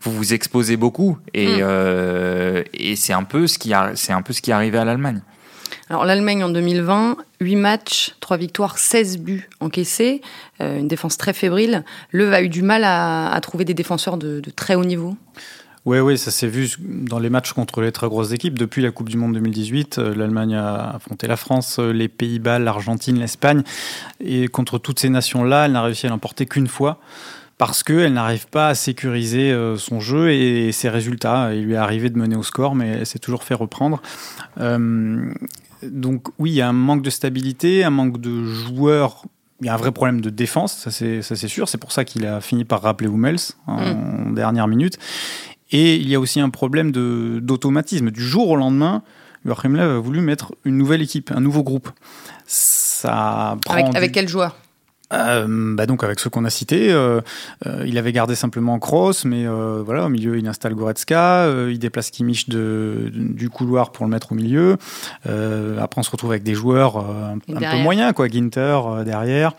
vous 0.03 0.13
vous 0.13 0.35
exposez 0.35 0.77
beaucoup 0.77 1.19
et, 1.35 1.47
mm. 1.47 1.61
euh, 1.61 2.63
et 2.75 2.97
c'est 2.97 3.13
un 3.13 3.25
peu 3.25 3.47
ce 3.47 3.59
qui 3.59 3.73
c'est 3.95 4.13
un 4.13 4.23
peu 4.23 4.33
ce 4.33 4.43
qui 4.43 4.51
est 4.51 4.55
arrivé 4.55 4.79
à 4.79 4.85
l'Allemagne. 4.85 5.21
Alors 5.91 6.05
l'Allemagne 6.05 6.45
en 6.45 6.51
2020, 6.51 7.17
8 7.41 7.57
matchs, 7.57 8.15
3 8.21 8.37
victoires, 8.37 8.79
16 8.79 9.19
buts 9.19 9.49
encaissés, 9.61 10.21
euh, 10.61 10.79
une 10.79 10.89
défense 10.89 11.17
très 11.17 11.33
fébrile. 11.33 11.85
Le 12.11 12.33
a 12.33 12.43
eu 12.43 12.49
du 12.49 12.63
mal 12.63 12.83
à, 12.85 13.39
trouver 13.43 13.65
des 13.65 13.75
défenseurs 13.75 14.19
de, 14.19 14.43
très 14.55 14.75
haut 14.75 14.85
niveau 14.85 15.17
oui, 15.85 16.01
oui, 16.01 16.19
ça 16.19 16.31
s'est 16.31 16.49
vu 16.49 16.69
dans 16.79 17.19
les 17.19 17.31
matchs 17.31 17.55
contre 17.55 17.81
les 17.81 17.93
très 17.93 18.09
grosses 18.09 18.33
équipes. 18.33 18.59
Depuis 18.59 18.83
la 18.83 18.91
Coupe 18.91 19.09
du 19.09 19.17
Monde 19.17 19.33
2018, 19.33 19.97
euh, 19.97 20.15
l'Allemagne 20.15 20.55
a 20.55 20.97
affronté 20.97 21.27
la 21.27 21.37
France, 21.37 21.79
les 21.79 22.09
Pays-Bas, 22.09 22.59
l'Argentine, 22.59 23.19
l'Espagne. 23.19 23.63
Et 24.21 24.49
contre 24.49 24.77
toutes 24.77 24.99
ces 24.99 25.09
nations-là, 25.09 25.65
elle 25.65 25.73
n'a 25.73 25.81
réussi 25.81 26.07
à 26.07 26.11
l'emporter 26.11 26.45
qu'une 26.45 26.67
fois 26.67 26.99
parce 27.59 27.83
qu'elle 27.83 28.13
n'arrive 28.15 28.47
pas 28.49 28.69
à 28.69 28.75
sécuriser 28.75 29.51
euh, 29.53 29.77
son 29.77 30.01
jeu 30.01 30.31
et 30.33 30.73
ses 30.73 30.89
résultats. 30.89 31.53
Il 31.55 31.65
lui 31.65 31.75
est 31.75 31.77
arrivé 31.77 32.09
de 32.09 32.17
mener 32.19 32.37
au 32.37 32.43
score, 32.45 32.75
mais 32.75 32.89
elle 33.01 33.07
s'est 33.07 33.19
toujours 33.19 33.43
fait 33.45 33.55
reprendre. 33.55 34.01
Euh, 34.61 35.31
Donc 35.83 36.29
oui, 36.39 36.51
il 36.51 36.55
y 36.55 36.61
a 36.63 36.69
un 36.69 36.73
manque 36.73 37.03
de 37.03 37.11
stabilité, 37.11 37.85
un 37.85 37.91
manque 37.91 38.21
de 38.21 38.45
joueurs. 38.45 39.25
Il 39.61 39.67
y 39.67 39.69
a 39.69 39.75
un 39.75 39.77
vrai 39.77 39.91
problème 39.91 40.21
de 40.21 40.31
défense, 40.31 40.73
ça 40.77 40.91
c'est 40.93 41.23
sûr. 41.49 41.69
C'est 41.69 41.79
pour 41.79 41.91
ça 41.93 42.05
qu'il 42.05 42.25
a 42.27 42.41
fini 42.41 42.65
par 42.65 42.81
rappeler 42.83 43.09
Hummels 43.09 43.41
en 43.67 43.79
Mm. 44.31 44.35
dernière 44.37 44.69
minute. 44.69 44.97
Et 45.73 45.97
il 45.97 46.09
y 46.09 46.15
a 46.15 46.21
aussi 46.21 46.41
un 46.41 46.49
problème 46.51 46.93
d'automatisme. 46.93 48.11
Du 48.13 48.23
jour 48.23 48.49
au 48.51 48.57
lendemain, 48.57 49.03
Joachim 49.45 49.71
Löw 49.75 49.97
a 49.97 49.99
voulu 49.99 50.21
mettre 50.21 50.55
une 50.65 50.77
nouvelle 50.79 51.03
équipe, 51.03 51.31
un 51.35 51.41
nouveau 51.41 51.63
groupe. 51.65 51.91
Ça 52.47 53.57
prend 53.65 53.75
Avec, 53.75 53.91
du- 53.91 53.97
avec 53.97 54.13
quel 54.13 54.29
joueur? 54.29 54.57
Euh, 55.13 55.75
bah 55.75 55.87
donc 55.87 56.05
avec 56.05 56.21
ceux 56.21 56.29
qu'on 56.31 56.45
a 56.45 56.51
cités, 56.51 56.93
euh, 56.93 57.21
euh, 57.67 57.85
il 57.87 57.97
avait 57.99 58.13
gardé 58.13 58.35
simplement 58.35 58.79
Kroos, 58.79 59.25
mais 59.25 59.47
euh, 59.47 59.83
voilà 59.85 60.05
au 60.05 60.09
milieu 60.09 60.37
il 60.37 60.47
installe 60.47 60.75
Goretzka, 60.75 61.45
euh, 61.45 61.71
il 61.73 61.79
déplace 61.79 62.11
Kimmich 62.11 62.49
de, 62.49 63.11
du 63.15 63.49
couloir 63.49 63.91
pour 63.93 64.05
le 64.05 64.11
mettre 64.11 64.33
au 64.33 64.35
milieu. 64.35 64.77
Euh, 65.27 65.79
après 65.81 66.01
on 66.01 66.03
se 66.03 66.11
retrouve 66.11 66.31
avec 66.33 66.43
des 66.43 66.55
joueurs 66.55 66.99
euh, 66.99 67.33
un, 67.33 67.57
un 67.57 67.61
peu 67.73 67.79
moyens 67.83 68.13
quoi, 68.13 68.29
Ginter 68.29 68.79
derrière, 69.05 69.53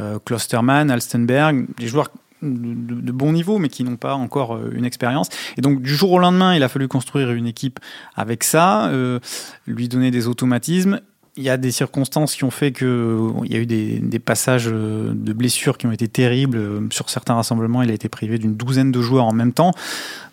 euh, 0.00 0.18
Klosterman, 0.24 0.90
Alstenberg, 0.90 1.66
des 1.78 1.86
joueurs 1.86 2.08
de, 2.42 2.48
de- 2.94 3.00
de 3.00 3.12
bon 3.12 3.32
niveau 3.32 3.58
mais 3.58 3.68
qui 3.68 3.84
n'ont 3.84 3.94
pas 3.96 4.14
encore 4.14 4.58
une 4.72 4.84
expérience. 4.84 5.28
Et 5.56 5.60
donc 5.60 5.80
du 5.80 5.94
jour 5.94 6.10
au 6.10 6.18
lendemain 6.18 6.56
il 6.56 6.62
a 6.64 6.68
fallu 6.68 6.88
construire 6.88 7.30
une 7.30 7.46
équipe 7.46 7.78
avec 8.16 8.42
ça, 8.42 8.86
euh, 8.88 9.20
lui 9.68 9.86
donner 9.88 10.10
des 10.10 10.26
automatismes 10.26 11.00
il 11.36 11.42
y 11.42 11.48
a 11.48 11.56
des 11.56 11.70
circonstances 11.70 12.34
qui 12.34 12.44
ont 12.44 12.50
fait 12.50 12.72
que 12.72 13.30
il 13.44 13.52
y 13.52 13.56
a 13.56 13.58
eu 13.58 13.66
des, 13.66 14.18
passages 14.18 14.68
euh, 14.70 15.12
de 15.14 15.32
blessures 15.32 15.78
qui 15.78 15.86
ont 15.86 15.92
été 15.92 16.06
terribles. 16.06 16.58
Euh, 16.58 16.80
Sur 16.90 17.08
certains 17.08 17.34
rassemblements, 17.34 17.82
il 17.82 17.90
a 17.90 17.94
été 17.94 18.08
privé 18.08 18.38
d'une 18.38 18.54
douzaine 18.54 18.92
de 18.92 19.00
joueurs 19.00 19.24
en 19.24 19.32
même 19.32 19.52
temps. 19.52 19.72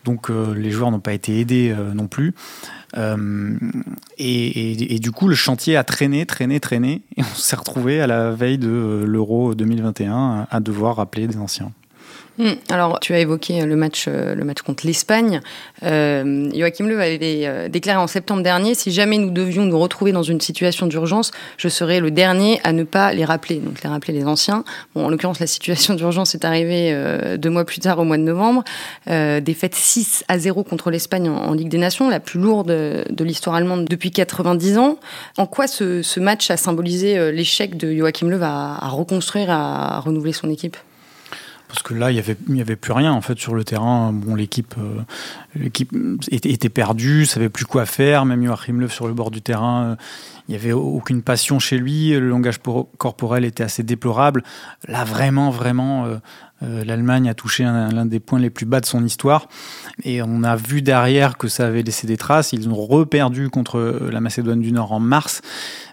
Donc 0.04 0.30
euh, 0.30 0.54
les 0.54 0.70
joueurs 0.70 0.90
n'ont 0.90 1.00
pas 1.00 1.14
été 1.14 1.40
aidés 1.40 1.74
non 1.94 2.06
plus. 2.06 2.34
Et, 4.18 4.98
du 5.00 5.12
coup, 5.12 5.28
le 5.28 5.34
chantier 5.34 5.76
a 5.76 5.84
traîné, 5.84 6.26
traîné, 6.26 6.60
traîné. 6.60 7.02
Et 7.16 7.22
on 7.22 7.34
s'est 7.34 7.56
retrouvé 7.56 8.00
à 8.00 8.06
la 8.06 8.32
veille 8.32 8.58
de 8.58 9.04
l'Euro 9.06 9.54
2021 9.54 10.12
à, 10.12 10.48
à 10.50 10.60
devoir 10.60 10.96
rappeler 10.96 11.26
des 11.26 11.38
anciens. 11.38 11.72
Hmm, 12.40 12.52
Alors, 12.70 13.00
tu 13.00 13.12
as 13.12 13.18
évoqué 13.18 13.60
euh, 13.60 13.66
le 13.66 13.76
match, 13.76 14.06
euh, 14.08 14.34
le 14.34 14.44
match 14.44 14.62
contre 14.62 14.86
l'Espagne. 14.86 15.42
Euh, 15.82 16.48
Joachim 16.54 16.86
Löw 16.86 16.98
avait 16.98 17.68
déclaré 17.68 17.98
en 17.98 18.06
septembre 18.06 18.42
dernier 18.42 18.74
si 18.74 18.92
jamais 18.92 19.18
nous 19.18 19.30
devions 19.30 19.66
nous 19.66 19.78
retrouver 19.78 20.12
dans 20.12 20.22
une 20.22 20.40
situation 20.40 20.86
d'urgence, 20.86 21.32
je 21.58 21.68
serais 21.68 22.00
le 22.00 22.10
dernier 22.10 22.58
à 22.64 22.72
ne 22.72 22.84
pas 22.84 23.12
les 23.12 23.26
rappeler. 23.26 23.56
Donc, 23.56 23.82
les 23.82 23.90
rappeler 23.90 24.14
les 24.14 24.24
anciens. 24.24 24.64
Bon, 24.94 25.04
en 25.04 25.10
l'occurrence, 25.10 25.38
la 25.38 25.46
situation 25.46 25.92
d'urgence 25.92 26.34
est 26.34 26.46
arrivée 26.46 26.96
deux 27.36 27.50
mois 27.50 27.66
plus 27.66 27.80
tard, 27.80 27.98
au 27.98 28.04
mois 28.04 28.16
de 28.16 28.22
novembre. 28.22 28.64
Euh, 29.08 29.40
défaite 29.40 29.74
6 29.74 30.24
à 30.28 30.38
0 30.38 30.64
contre 30.64 30.90
l'Espagne 30.90 31.28
en, 31.28 31.52
Ligue 31.52 31.68
des 31.68 31.76
Nations, 31.76 32.08
la 32.08 32.20
plus 32.20 32.40
lourde 32.40 32.68
de, 32.68 33.24
l'histoire 33.24 33.56
allemande 33.56 33.84
depuis 33.84 34.12
90 34.12 34.78
ans. 34.78 34.98
En 35.36 35.44
quoi 35.44 35.66
ce, 35.66 36.20
match 36.20 36.50
a 36.50 36.56
symbolisé 36.56 37.32
l'échec 37.32 37.76
de 37.76 37.94
Joachim 37.94 38.30
Löw 38.30 38.42
à 38.42 38.88
reconstruire, 38.88 39.50
à 39.50 40.00
renouveler 40.00 40.32
son 40.32 40.48
équipe? 40.48 40.78
Parce 41.70 41.84
que 41.84 41.94
là, 41.94 42.10
il 42.10 42.16
y 42.16 42.60
avait, 42.60 42.76
plus 42.76 42.92
rien 42.92 43.12
en 43.12 43.20
fait 43.20 43.38
sur 43.38 43.54
le 43.54 43.62
terrain. 43.62 44.12
Bon, 44.12 44.34
l'équipe, 44.34 44.74
euh, 44.76 45.02
l'équipe 45.54 45.92
était, 46.30 46.50
était 46.50 46.68
perdue, 46.68 47.26
savait 47.26 47.48
plus 47.48 47.64
quoi 47.64 47.86
faire. 47.86 48.24
Même 48.24 48.44
Joachim 48.44 48.80
Löw 48.80 48.88
sur 48.88 49.06
le 49.06 49.14
bord 49.14 49.30
du 49.30 49.40
terrain, 49.40 49.84
euh, 49.84 49.96
il 50.48 50.54
y 50.54 50.56
avait 50.56 50.72
aucune 50.72 51.22
passion 51.22 51.60
chez 51.60 51.78
lui. 51.78 52.10
Le 52.10 52.28
langage 52.28 52.58
por- 52.58 52.88
corporel 52.98 53.44
était 53.44 53.62
assez 53.62 53.84
déplorable. 53.84 54.42
Là, 54.88 55.04
vraiment, 55.04 55.50
vraiment, 55.50 56.06
euh, 56.06 56.16
euh, 56.62 56.84
l'Allemagne 56.84 57.28
a 57.28 57.34
touché 57.34 57.64
un- 57.64 57.90
l'un 57.90 58.06
des 58.06 58.20
points 58.20 58.38
les 58.38 58.50
plus 58.50 58.66
bas 58.66 58.80
de 58.80 58.86
son 58.86 59.04
histoire. 59.04 59.48
Et 60.04 60.22
on 60.22 60.42
a 60.42 60.56
vu 60.56 60.82
derrière 60.82 61.38
que 61.38 61.48
ça 61.48 61.66
avait 61.66 61.82
laissé 61.82 62.06
des 62.06 62.16
traces. 62.16 62.52
Ils 62.52 62.68
ont 62.68 62.74
reperdu 62.74 63.48
contre 63.48 63.78
euh, 63.78 64.10
la 64.12 64.20
Macédoine 64.20 64.60
du 64.60 64.72
Nord 64.72 64.92
en 64.92 65.00
mars. 65.00 65.40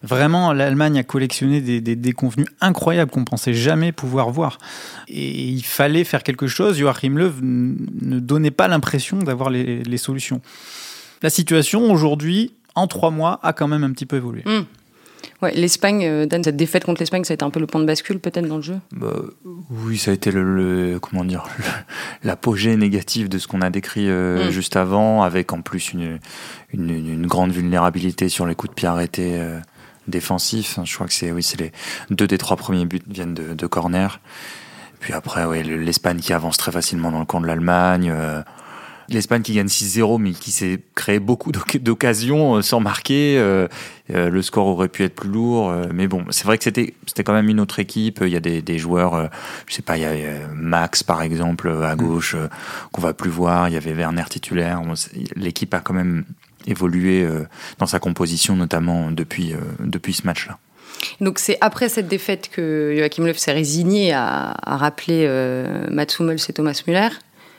Vraiment, 0.03 0.53
l'Allemagne 0.53 0.97
a 0.99 1.03
collectionné 1.03 1.61
des, 1.61 1.81
des 1.81 2.13
incroyables 2.61 3.11
qu'on 3.11 3.25
pensait 3.25 3.53
jamais 3.53 3.91
pouvoir 3.91 4.29
voir. 4.29 4.57
Et 5.07 5.47
il 5.49 5.63
fallait 5.63 6.03
faire 6.03 6.23
quelque 6.23 6.47
chose. 6.47 6.77
Joachim 6.77 7.15
Löw 7.17 7.31
ne 7.41 8.19
donnait 8.19 8.51
pas 8.51 8.67
l'impression 8.67 9.19
d'avoir 9.19 9.49
les, 9.49 9.97
solutions. 9.97 10.41
La 11.21 11.29
situation 11.29 11.91
aujourd'hui, 11.91 12.53
en 12.75 12.87
trois 12.87 13.09
mois, 13.09 13.39
a 13.41 13.53
quand 13.53 13.67
même 13.67 13.83
un 13.83 13.91
petit 13.91 14.05
peu 14.05 14.17
évolué. 14.17 14.43
Hmm. 14.45 14.63
Ouais, 15.41 15.53
l'Espagne, 15.53 16.03
euh, 16.05 16.25
Dan, 16.25 16.43
cette 16.43 16.55
défaite 16.57 16.83
contre 16.83 17.01
l'Espagne, 17.01 17.23
ça 17.23 17.33
a 17.33 17.35
été 17.35 17.45
un 17.45 17.49
peu 17.49 17.59
le 17.59 17.67
point 17.67 17.79
de 17.81 17.85
bascule 17.85 18.19
peut-être 18.19 18.47
dans 18.47 18.55
le 18.57 18.61
jeu? 18.63 18.79
Bah, 18.91 19.13
oui, 19.69 19.97
ça 19.97 20.11
a 20.11 20.13
été 20.13 20.31
le, 20.31 20.43
le- 20.43 20.99
comment 20.99 21.23
dire 21.23 21.43
l'apogée 22.23 22.75
négative 22.75 23.29
de 23.29 23.37
ce 23.37 23.47
qu'on 23.47 23.61
a 23.61 23.69
décrit 23.69 24.09
euh, 24.09 24.47
Mm. 24.47 24.49
juste 24.51 24.75
avant, 24.75 25.23
avec 25.23 25.53
en 25.53 25.61
plus 25.61 25.93
une, 25.93 26.19
une, 26.73 26.89
une 26.89 27.27
grande 27.27 27.51
vulnérabilité 27.51 28.29
sur 28.29 28.45
les 28.45 28.55
coups 28.55 28.71
de 28.71 28.75
pied 28.75 28.87
arrêtés 28.87 29.39
euh, 29.39 29.59
défensifs. 30.07 30.79
Je 30.83 30.93
crois 30.95 31.07
que 31.07 31.13
c'est 31.13 31.31
oui, 31.31 31.43
c'est 31.43 31.59
les 31.59 31.71
deux 32.09 32.27
des 32.27 32.37
trois 32.37 32.57
premiers 32.57 32.85
buts 32.85 33.01
viennent 33.07 33.33
de, 33.33 33.53
de 33.53 33.67
corner. 33.67 34.19
Puis 34.99 35.13
après, 35.13 35.45
ouais, 35.45 35.63
le- 35.63 35.77
l'Espagne 35.77 36.19
qui 36.19 36.33
avance 36.33 36.57
très 36.57 36.71
facilement 36.71 37.11
dans 37.11 37.19
le 37.19 37.25
camp 37.25 37.41
de 37.41 37.47
l'Allemagne. 37.47 38.09
euh, 38.13 38.41
L'Espagne 39.09 39.41
qui 39.41 39.53
gagne 39.53 39.67
6-0, 39.67 40.19
mais 40.19 40.31
qui 40.31 40.51
s'est 40.51 40.79
créé 40.95 41.19
beaucoup 41.19 41.51
d'oc- 41.51 41.77
d'occasions 41.77 42.55
euh, 42.57 42.61
sans 42.61 42.79
marquer. 42.81 43.37
euh, 43.37 43.67
euh, 44.13 44.29
le 44.29 44.41
score 44.41 44.67
aurait 44.67 44.87
pu 44.89 45.03
être 45.03 45.15
plus 45.15 45.29
lourd. 45.29 45.73
mais 45.93 46.07
bon, 46.07 46.25
c'est 46.29 46.45
vrai 46.45 46.57
que 46.57 46.63
c'était 46.63 46.93
c'était 47.05 47.23
quand 47.23 47.33
même 47.33 47.49
une 47.49 47.59
autre 47.59 47.79
équipe. 47.79 48.19
Il 48.21 48.29
y 48.29 48.35
a 48.35 48.39
des, 48.39 48.61
des 48.61 48.77
joueurs, 48.77 49.13
euh, 49.15 49.27
je 49.67 49.73
sais 49.75 49.81
pas, 49.81 49.97
il 49.97 50.03
y 50.03 50.05
a 50.05 50.47
Max 50.53 51.03
par 51.03 51.21
exemple 51.21 51.69
à 51.83 51.95
gauche 51.95 52.35
euh, 52.35 52.47
qu'on 52.91 53.01
va 53.01 53.13
plus 53.13 53.29
voir. 53.29 53.67
Il 53.69 53.73
y 53.73 53.77
avait 53.77 53.93
Werner 53.93 54.23
titulaire. 54.29 54.81
L'équipe 55.35 55.73
a 55.73 55.79
quand 55.79 55.93
même 55.93 56.25
évolué 56.65 57.25
dans 57.77 57.85
sa 57.85 57.99
composition, 57.99 58.55
notamment 58.57 59.09
depuis, 59.11 59.53
depuis 59.79 60.13
ce 60.13 60.25
match-là. 60.25 60.57
Donc 61.21 61.39
c'est 61.39 61.57
après 61.61 61.89
cette 61.89 62.07
défaite 62.07 62.49
que 62.51 62.93
Joachim 62.97 63.23
Löw 63.25 63.33
s'est 63.35 63.51
résigné 63.53 64.11
à, 64.13 64.55
à 64.63 64.77
rappeler 64.77 65.25
euh, 65.27 65.87
Mats 65.91 66.07
Hummels 66.19 66.39
et 66.49 66.53
Thomas 66.53 66.81
Müller. 66.87 67.09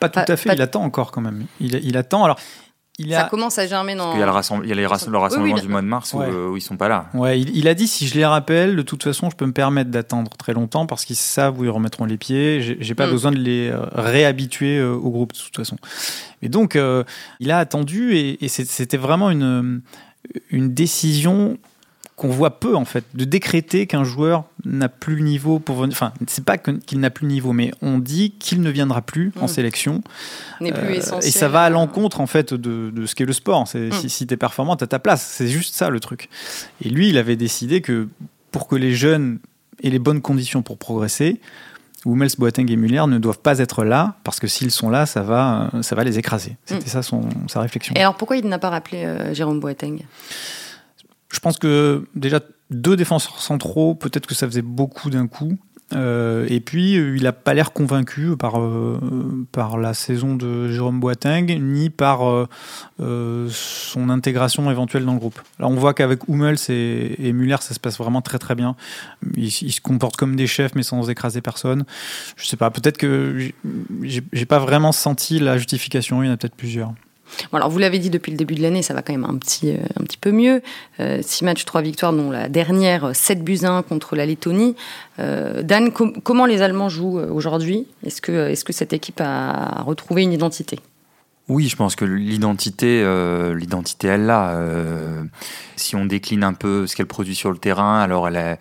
Pas 0.01 0.09
tout 0.09 0.21
Pas- 0.25 0.33
à 0.33 0.37
fait, 0.37 0.55
il 0.55 0.63
attend 0.63 0.83
encore 0.83 1.11
quand 1.13 1.21
même. 1.21 1.47
Il, 1.61 1.75
il 1.85 1.97
attend. 1.97 2.25
Alors, 2.25 2.39
il 3.01 3.13
Ça 3.13 3.27
a, 3.27 3.29
commence 3.29 3.59
à 3.59 3.67
germer 3.69 3.95
dans. 3.95 4.13
Il 4.15 4.19
y 4.19 4.23
a 4.23 4.27
le, 4.27 4.33
rassembl- 4.33 4.63
il 4.65 4.69
y 4.69 4.73
a 4.73 4.75
les 4.75 4.85
rass- 4.87 5.07
le 5.07 5.13
Oui, 5.17 5.23
rassemblement 5.23 5.55
oui, 5.55 5.61
du 5.61 5.69
mois 5.69 5.83
de 5.83 5.87
mars 5.87 6.13
où, 6.15 6.19
Ouais. 6.19 6.27
euh, 6.29 6.49
où 6.49 6.57
ils 6.57 6.61
sont 6.61 6.77
pas 6.77 6.89
là. 6.89 7.07
ouais, 7.15 7.41
il, 7.41 7.57
il 7.57 7.69
a 7.69 7.75
dit 7.75 7.87
si 7.87 8.09
je 8.09 8.15
les 8.17 8.27
rappelle, 8.27 8.75
de 8.75 8.83
toute 8.83 9.05
façon, 9.05 9.31
je 9.31 9.37
peux 9.37 9.47
me 9.47 9.53
permettre 9.53 9.91
d'attendre 9.91 10.33
très 10.37 10.53
longtemps 10.53 10.85
parce 10.87 11.05
qu'ils 11.05 11.15
savent 11.15 11.61
où 11.61 11.65
ils 11.65 11.71
remettront 11.71 12.07
les 12.07 12.17
pieds. 12.17 12.77
J'ai 12.81 12.95
pas 12.97 13.07
Mm. 13.07 13.11
besoin 13.11 13.31
de 13.31 13.37
les 13.39 13.69
euh, 13.71 13.83
réhabituer 13.93 14.79
euh, 14.79 14.95
au 14.95 15.11
groupe 15.11 15.33
de 15.33 15.39
toute 15.39 15.57
façon. 15.57 15.77
Et 16.43 16.49
donc, 16.49 16.75
euh, 16.75 17.05
il 17.39 17.53
a 17.53 17.59
attendu 17.59 18.17
et, 18.17 18.45
et 18.45 18.49
c'était 18.49 18.97
vraiment 18.97 19.31
une, 19.31 19.81
une 20.51 20.75
décision 20.75 21.57
qu'on 22.19 22.29
voit 22.29 22.59
peu 22.61 22.75
en 22.77 22.85
fait, 22.85 23.05
de 23.15 23.25
décréter 23.25 23.87
qu'un 23.87 24.05
joueur 24.05 24.45
n'a 24.65 24.89
plus 24.91 25.17
le 25.17 25.23
niveau 25.23 25.59
pour 25.61 25.77
venir. 25.77 25.95
Enfin, 25.95 26.13
c'est 26.27 26.45
pas 26.45 26.59
qu'il 26.59 27.01
n'a 27.01 27.11
plus 27.11 27.27
le 27.27 27.33
niveau, 27.33 27.53
mais 27.53 27.71
on 27.81 27.99
dit 27.99 28.33
qu'il 28.39 28.61
ne 28.61 28.69
viendra 28.71 29.01
plus 29.01 29.33
en 29.41 29.45
Mm. 29.45 29.49
sélection. 29.49 30.03
n'est 30.61 30.73
plus 30.73 30.87
Euh, 30.89 30.95
essentiel. 30.97 31.25
Et 31.29 31.31
ça 31.31 31.49
va 31.49 31.63
à 31.63 31.71
l'encontre 31.71 32.21
en 32.21 32.27
fait 32.27 32.53
de, 32.53 32.91
de 32.91 33.07
ce 33.07 33.15
qu'est 33.15 33.25
le 33.25 33.33
sport. 33.33 33.63
Mm. 33.73 33.93
Si, 33.93 34.11
si 34.11 34.27
tu 34.27 34.35
es 34.35 34.37
performant, 34.37 34.77
tu 34.77 34.87
ta 34.87 34.99
place. 34.99 35.25
C'est 35.33 35.49
juste 35.49 35.75
ça 35.75 35.89
le 35.89 36.01
truc. 36.01 36.29
Et 36.85 36.89
lui, 36.91 37.09
il 37.09 37.17
avait 37.17 37.37
décidé 37.37 37.81
que 37.81 38.09
pour 38.51 38.67
que 38.69 38.77
les 38.77 38.95
jeunes 38.95 39.39
aient 39.83 39.91
les 39.91 39.99
bonnes 40.01 40.21
conditions 40.21 40.63
pour 40.63 40.77
progresser, 40.77 41.41
Hummels, 42.07 42.31
Boateng 42.39 42.71
et 42.71 42.77
Muller 42.77 43.05
ne 43.09 43.19
doivent 43.19 43.41
pas 43.41 43.59
être 43.59 43.85
là 43.85 44.17
parce 44.25 44.41
que 44.41 44.47
s'ils 44.47 44.71
sont 44.71 44.89
là, 44.91 45.05
ça 45.07 45.23
va, 45.23 45.71
euh, 45.75 45.83
ça 45.83 45.95
va 45.95 46.05
les 46.05 46.19
écraser. 46.19 46.57
C'était 46.65 46.89
ça 46.89 47.03
son, 47.03 47.23
sa 47.49 47.61
réflexion. 47.61 47.95
Et 47.97 48.01
alors 48.01 48.17
pourquoi 48.17 48.37
il 48.37 48.47
n'a 48.49 48.59
pas 48.59 48.71
rappelé 48.71 49.05
euh, 49.05 49.35
Jérôme 49.35 49.61
Boateng? 49.61 49.99
Je 51.31 51.41
pense 51.41 51.59
que 51.59 52.07
déjà 52.15 52.41
deux 52.71 52.97
défenseurs 52.97 53.41
centraux, 53.41 53.95
peut-être 53.95 54.27
que 54.27 54.35
ça 54.35 54.47
faisait 54.47 54.63
beaucoup 54.63 55.11
d'un 55.11 55.27
coup. 55.27 55.59
Euh, 55.95 56.47
et 56.51 56.61
puis, 56.61 56.99
euh, 56.99 57.17
il 57.17 57.23
n'a 57.23 57.33
pas 57.33 57.55
l'air 57.55 57.73
convaincu 57.73 58.37
par, 58.37 58.61
euh, 58.61 59.47
par 59.53 59.79
la 59.79 59.95
saison 59.95 60.35
de 60.37 60.69
Jérôme 60.69 61.01
Boateng, 61.01 61.47
ni 61.61 61.89
par 61.89 62.29
euh, 62.29 62.47
euh, 63.01 63.49
son 63.51 64.11
intégration 64.11 64.71
éventuelle 64.71 65.07
dans 65.07 65.15
le 65.15 65.19
groupe. 65.19 65.41
Là, 65.59 65.67
on 65.67 65.75
voit 65.75 65.95
qu'avec 65.95 66.29
Hummels 66.29 66.59
et, 66.69 67.29
et 67.29 67.33
Muller, 67.33 67.57
ça 67.61 67.73
se 67.73 67.81
passe 67.81 67.97
vraiment 67.97 68.21
très 68.21 68.39
très 68.39 68.55
bien. 68.55 68.77
Ils, 69.35 69.51
se 69.51 69.81
comportent 69.81 70.17
comme 70.17 70.37
des 70.37 70.47
chefs, 70.47 70.75
mais 70.75 70.83
sans 70.83 71.09
écraser 71.09 71.41
personne. 71.41 71.85
Je 72.37 72.47
sais 72.47 72.57
pas, 72.57 72.71
peut-être 72.71 72.99
que 72.99 73.51
j'ai 74.03 74.47
pas 74.47 74.59
vraiment 74.59 74.93
senti 74.93 75.39
la 75.39 75.57
justification, 75.57 76.23
il 76.23 76.27
y 76.27 76.29
en 76.29 76.35
a 76.35 76.37
peut-être 76.37 76.57
plusieurs. 76.57 76.93
Alors 77.53 77.71
vous 77.71 77.79
l'avez 77.79 77.99
dit 77.99 78.11
depuis 78.11 78.31
le 78.33 78.37
début 78.39 78.55
de 78.55 78.63
l'année, 78.63 78.83
ça 78.83 78.95
va 78.95 79.03
quand 79.03 79.13
même 79.13 79.25
un 79.25 79.37
petit, 79.37 79.71
euh, 79.71 79.77
un 80.01 80.05
petit 80.05 80.17
peu 80.19 80.31
mieux. 80.33 80.63
Euh, 81.01 81.21
six 81.23 81.45
matchs, 81.45 81.65
trois 81.65 81.83
victoires, 81.83 82.13
dont 82.13 82.31
la 82.31 82.49
dernière, 82.49 83.07
euh, 83.07 83.13
7 83.15 83.43
buts 83.45 83.61
à 83.63 83.71
1 83.71 83.83
contre 83.83 84.17
la 84.17 84.27
Lettonie. 84.27 84.75
Euh, 85.19 85.63
Dan, 85.63 85.93
com- 85.93 86.13
comment 86.23 86.47
les 86.47 86.63
Allemands 86.63 86.89
jouent 86.89 87.19
euh, 87.21 87.31
aujourd'hui? 87.31 87.87
Est-ce 88.05 88.21
que, 88.21 88.49
est 88.51 88.65
que 88.65 88.73
cette 88.73 88.93
équipe 88.93 89.21
a 89.21 89.83
retrouvé 89.83 90.23
une 90.23 90.33
identité? 90.33 90.79
Oui, 91.49 91.69
je 91.69 91.77
pense 91.77 91.97
que 91.97 92.05
l'identité, 92.05 93.03
euh, 93.03 93.55
l'identité, 93.55 94.09
elle 94.09 94.27
l'a. 94.27 94.51
Euh, 94.51 95.23
si 95.77 95.97
on 95.97 96.05
décline 96.05 96.45
un 96.45 96.53
peu 96.53 96.87
ce 96.87 96.95
qu'elle 96.95 97.07
produit 97.07 97.35
sur 97.35 97.51
le 97.51 97.57
terrain, 97.59 98.01
alors 98.01 98.29
elle 98.29 98.37
est 98.37 98.59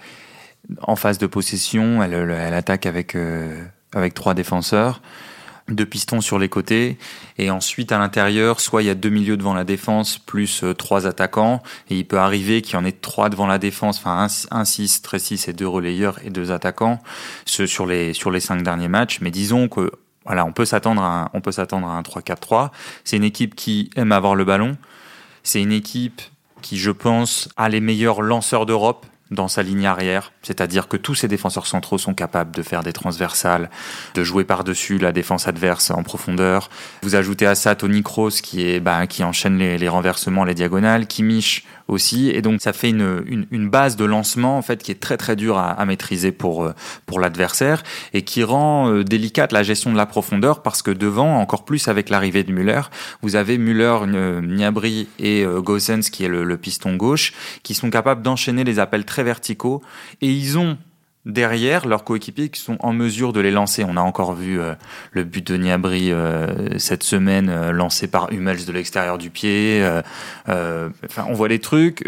en 0.81 0.95
phase 0.95 1.17
de 1.17 1.27
possession, 1.27 2.01
elle 2.03 2.53
attaque 2.53 2.86
avec, 2.86 3.15
euh, 3.15 3.62
avec 3.93 4.13
trois 4.13 4.33
défenseurs. 4.33 5.01
Deux 5.69 5.86
pistons 5.86 6.21
sur 6.21 6.39
les 6.39 6.50
côtés. 6.50 6.97
Et 7.38 7.51
ensuite 7.51 7.91
à 7.91 7.97
l'intérieur 7.97 8.59
soit 8.59 8.83
il 8.83 8.86
y 8.86 8.89
a 8.89 8.95
deux 8.95 9.09
milieux 9.09 9.38
devant 9.38 9.53
la 9.53 9.63
défense 9.63 10.17
plus 10.17 10.63
euh, 10.63 10.74
trois 10.74 11.07
attaquants. 11.07 11.62
Et 11.89 11.97
il 11.97 12.05
peut 12.05 12.19
arriver 12.19 12.62
qu'il 12.62 12.75
y 12.75 12.77
en 12.77 12.86
ait 12.86 12.91
trois 12.91 13.29
devant 13.29 13.47
la 13.47 13.57
défense 13.57 13.97
enfin 13.97 14.27
un, 14.51 14.65
6 14.65 15.01
très 15.01 15.19
6 15.19 15.47
et 15.47 15.53
deux 15.53 15.67
relayeurs 15.67 16.19
et 16.24 16.29
deux 16.29 16.51
attaquants 16.51 17.01
ce, 17.45 17.65
sur 17.65 17.86
les 17.86 18.13
sur 18.13 18.31
les 18.31 18.39
cinq 18.39 18.63
derniers 18.63 18.88
matchs. 18.88 19.19
Mais 19.21 19.31
disons 19.31 19.67
que 19.67 19.91
voilà 20.25 20.45
on 20.45 20.51
peut 20.51 20.65
s'attendre 20.65 21.01
à 21.01 21.29
on 21.33 21.41
peut 21.41 21.51
s'attendre 21.51 21.88
à 21.88 21.91
un 21.91 22.01
3-4-3 22.01 22.71
c'est 23.03 23.17
une 23.17 23.24
équipe 23.24 23.55
qui 23.55 23.89
aime 23.95 24.12
avoir 24.12 24.36
le 24.36 24.45
ballon. 24.45 24.77
C'est 25.43 25.62
une 25.62 25.71
équipe 25.71 26.21
qui 26.62 26.77
je 26.77 26.91
pense 26.91 27.50
a 27.55 27.69
les 27.69 27.79
meilleurs 27.79 28.21
lanceurs 28.21 28.65
d'Europe 28.65 29.05
dans 29.31 29.48
sa 29.48 29.63
ligne 29.63 29.86
arrière, 29.86 30.31
c'est-à-dire 30.41 30.88
que 30.88 30.98
tous 30.98 31.15
ses 31.15 31.27
défenseurs 31.27 31.67
centraux 31.67 31.98
sont 31.98 32.13
capables 32.13 32.55
de 32.55 32.62
faire 32.62 32.84
des 32.84 32.93
transversales, 32.93 33.69
de 34.15 34.24
jouer 34.24 34.43
par-dessus 34.43 34.98
la 34.98 35.12
défense 35.12 35.48
adverse 35.48 35.91
en 35.91 36.03
profondeur. 36.03 36.69
Vous 37.03 37.15
ajoutez 37.15 37.46
à 37.46 37.55
ça 37.55 37.75
Tony 37.75 38.03
Kroos 38.03 38.41
qui 38.41 38.69
est 38.69 38.79
bah, 38.79 39.07
qui 39.07 39.24
enchaîne 39.24 39.57
les, 39.57 39.89
renversements, 39.89 40.46
les 40.46 40.53
diagonales, 40.53 41.07
Kimmich 41.07 41.65
aussi, 41.88 42.29
et 42.29 42.41
donc 42.41 42.62
ça 42.62 42.74
fait 42.74 42.89
une, 42.89 43.24
une, 43.25 43.48
une, 43.51 43.70
base 43.70 43.96
de 43.96 44.06
lancement 44.06 44.58
en 44.58 44.62
fait 44.62 44.84
qui 44.84 44.91
est 44.91 45.00
très 45.00 45.17
très 45.17 45.36
dure 45.36 45.58
à, 45.58 45.72
à 45.72 45.86
maîtriser 45.86 46.32
pour 46.32 46.63
euh, 46.63 46.74
pour 47.06 47.20
l'adversaire 47.20 47.84
et 48.13 48.24
qui 48.24 48.44
rend 48.44 48.89
euh, 48.91 49.03
délicate 49.03 49.51
la 49.51 49.63
gestion 49.63 49.91
de 49.91 49.98
la 49.98 50.06
profondeur 50.06 50.62
parce 50.62 50.82
que 50.82 50.91
devant, 50.91 51.39
encore 51.39 51.65
plus 51.65 51.88
avec 51.88 52.10
l'arrivée 52.10 52.44
de 52.44 52.51
Müller, 52.51 52.82
vous 53.22 53.36
avez 53.36 53.58
Müller, 53.58 53.98
Niabri 54.41 55.08
et 55.20 55.44
euh, 55.44 55.62
qui 56.12 56.25
est 56.25 56.27
le, 56.27 56.44
le 56.44 56.58
piston 56.58 56.96
gauche, 56.96 57.34
qui 57.63 57.74
sont 57.74 57.89
capables 57.89 58.22
d'enchaîner 58.22 58.63
les 58.63 58.79
appels 58.79 59.06
très 59.06 59.24
verticaux. 59.24 59.82
Et 60.22 60.32
ils 60.32 60.58
ont 60.58 60.77
derrière 61.27 61.86
leurs 61.86 62.03
coéquipiers 62.03 62.50
qui 62.50 62.62
sont 62.62 62.77
en 62.79 62.93
mesure 62.93 63.34
de 63.34 63.41
les 63.41 63.51
lancer. 63.51 63.84
On 63.88 63.98
a 63.98 64.01
encore 64.01 64.34
vu 64.34 64.60
euh, 64.60 64.74
le 65.12 65.24
but 65.24 65.46
de 65.46 65.57
Niabri 65.57 66.12
euh, 66.12 66.79
cette 66.79 67.03
semaine 67.03 67.50
euh, 67.50 67.72
lancé 67.72 68.07
par 68.07 68.31
Hummels 68.31 68.65
de 68.65 68.72
l'extérieur 68.72 69.17
du 69.17 69.29
pied. 69.29 69.86
enfin, 70.48 71.25
on 71.27 71.34
voit 71.34 71.50
les 71.50 71.60
trucs. 71.60 72.03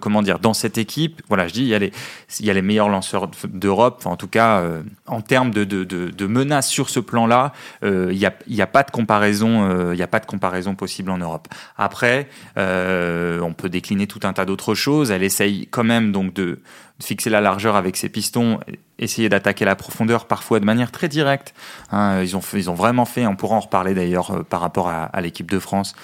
comment 0.00 0.22
dire 0.22 0.40
Dans 0.40 0.54
cette 0.54 0.76
équipe, 0.76 1.22
voilà, 1.28 1.46
je 1.46 1.52
dis 1.52 1.62
il 1.62 1.68
y 1.68 1.74
a 1.74 1.78
les 1.78 1.92
il 2.40 2.46
y 2.46 2.50
a 2.50 2.54
les 2.54 2.62
meilleurs 2.62 2.88
lanceurs 2.88 3.30
d'Europe. 3.48 4.06
en 4.06 4.16
tout 4.16 4.26
cas, 4.26 4.62
en 5.06 5.20
termes 5.20 5.52
de, 5.52 5.62
de, 5.62 5.84
de, 5.84 6.10
de, 6.10 6.26
menaces 6.26 6.68
sur 6.68 6.88
ce 6.90 6.98
plan-là, 6.98 7.52
il 7.82 8.16
y 8.16 8.26
a 8.26 8.34
y 8.48 8.62
a 8.62 8.66
pas 8.66 8.82
de 8.82 8.90
comparaison. 8.90 9.92
Il 9.92 9.98
y 9.98 10.02
a 10.02 10.08
pas 10.08 10.20
de 10.20 10.26
comparaison 10.26 10.74
possible 10.74 11.10
en 11.10 11.18
Europe. 11.18 11.46
Après, 11.76 12.28
on 12.56 13.54
peut 13.56 13.68
décliner 13.68 14.06
tout 14.06 14.20
un 14.24 14.32
tas 14.32 14.44
d'autres 14.44 14.74
choses. 14.74 15.10
Elle 15.10 15.22
essaye 15.22 15.68
quand 15.70 15.84
même 15.84 16.10
donc 16.10 16.34
de 16.34 16.58
fixer 17.00 17.30
la 17.30 17.40
largeur 17.40 17.76
avec 17.76 17.96
ses 17.96 18.08
pistons, 18.08 18.60
essayer 18.98 19.28
d'attaquer 19.28 19.64
la 19.64 19.74
profondeur 19.74 20.26
parfois 20.26 20.60
de 20.60 20.64
manière 20.64 20.92
très 20.92 21.08
directe. 21.08 21.54
Hein, 21.90 22.22
ils, 22.22 22.36
ont 22.36 22.40
ils 22.52 22.70
ont 22.70 22.74
vraiment 22.74 23.04
fait, 23.04 23.26
on 23.26 23.36
pourra 23.36 23.56
en 23.56 23.60
reparler 23.60 23.94
d'ailleurs 23.94 24.30
euh, 24.30 24.42
par 24.42 24.60
rapport 24.60 24.88
à, 24.88 25.04
à 25.04 25.20
l'équipe 25.20 25.50
de 25.50 25.58
France, 25.58 25.94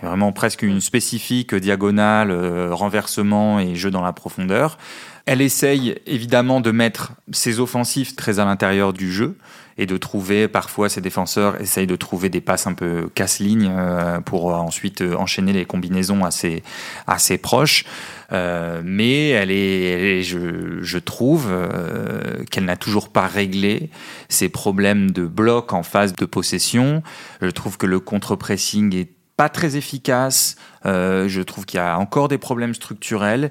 il 0.00 0.04
y 0.04 0.06
a 0.06 0.08
vraiment 0.08 0.32
presque 0.32 0.62
une 0.62 0.80
spécifique 0.80 1.54
diagonale, 1.54 2.30
euh, 2.30 2.74
renversement 2.74 3.60
et 3.60 3.74
jeu 3.74 3.90
dans 3.90 4.02
la 4.02 4.12
profondeur. 4.12 4.78
Elle 5.26 5.42
essaye 5.42 5.96
évidemment 6.06 6.60
de 6.60 6.70
mettre 6.70 7.12
ses 7.30 7.60
offensifs 7.60 8.16
très 8.16 8.38
à 8.38 8.44
l'intérieur 8.44 8.92
du 8.92 9.12
jeu 9.12 9.36
et 9.76 9.86
de 9.86 9.96
trouver, 9.96 10.48
parfois 10.48 10.88
ses 10.88 11.00
défenseurs 11.00 11.60
essayent 11.60 11.86
de 11.86 11.96
trouver 11.96 12.28
des 12.28 12.40
passes 12.40 12.66
un 12.66 12.74
peu 12.74 13.08
casse-ligne 13.14 13.70
euh, 13.70 14.20
pour 14.20 14.46
ensuite 14.46 15.02
enchaîner 15.02 15.52
les 15.52 15.64
combinaisons 15.64 16.24
assez, 16.24 16.62
assez 17.06 17.38
proches. 17.38 17.84
Euh, 18.32 18.80
mais 18.84 19.30
elle 19.30 19.50
est, 19.50 19.82
elle 19.82 20.04
est 20.04 20.22
je, 20.22 20.82
je, 20.82 20.98
trouve 20.98 21.48
euh, 21.50 22.44
qu'elle 22.50 22.64
n'a 22.64 22.76
toujours 22.76 23.08
pas 23.08 23.26
réglé 23.26 23.90
ses 24.28 24.48
problèmes 24.48 25.10
de 25.10 25.26
bloc 25.26 25.72
en 25.72 25.82
phase 25.82 26.14
de 26.14 26.24
possession. 26.24 27.02
Je 27.40 27.50
trouve 27.50 27.76
que 27.76 27.86
le 27.86 27.98
contre-pressing 27.98 28.94
est 28.94 29.08
pas 29.40 29.48
très 29.48 29.74
efficace. 29.74 30.56
Euh, 30.84 31.26
je 31.26 31.40
trouve 31.40 31.64
qu'il 31.64 31.78
y 31.78 31.80
a 31.80 31.98
encore 31.98 32.28
des 32.28 32.36
problèmes 32.36 32.74
structurels. 32.74 33.50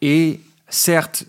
Et 0.00 0.40
certes, 0.70 1.24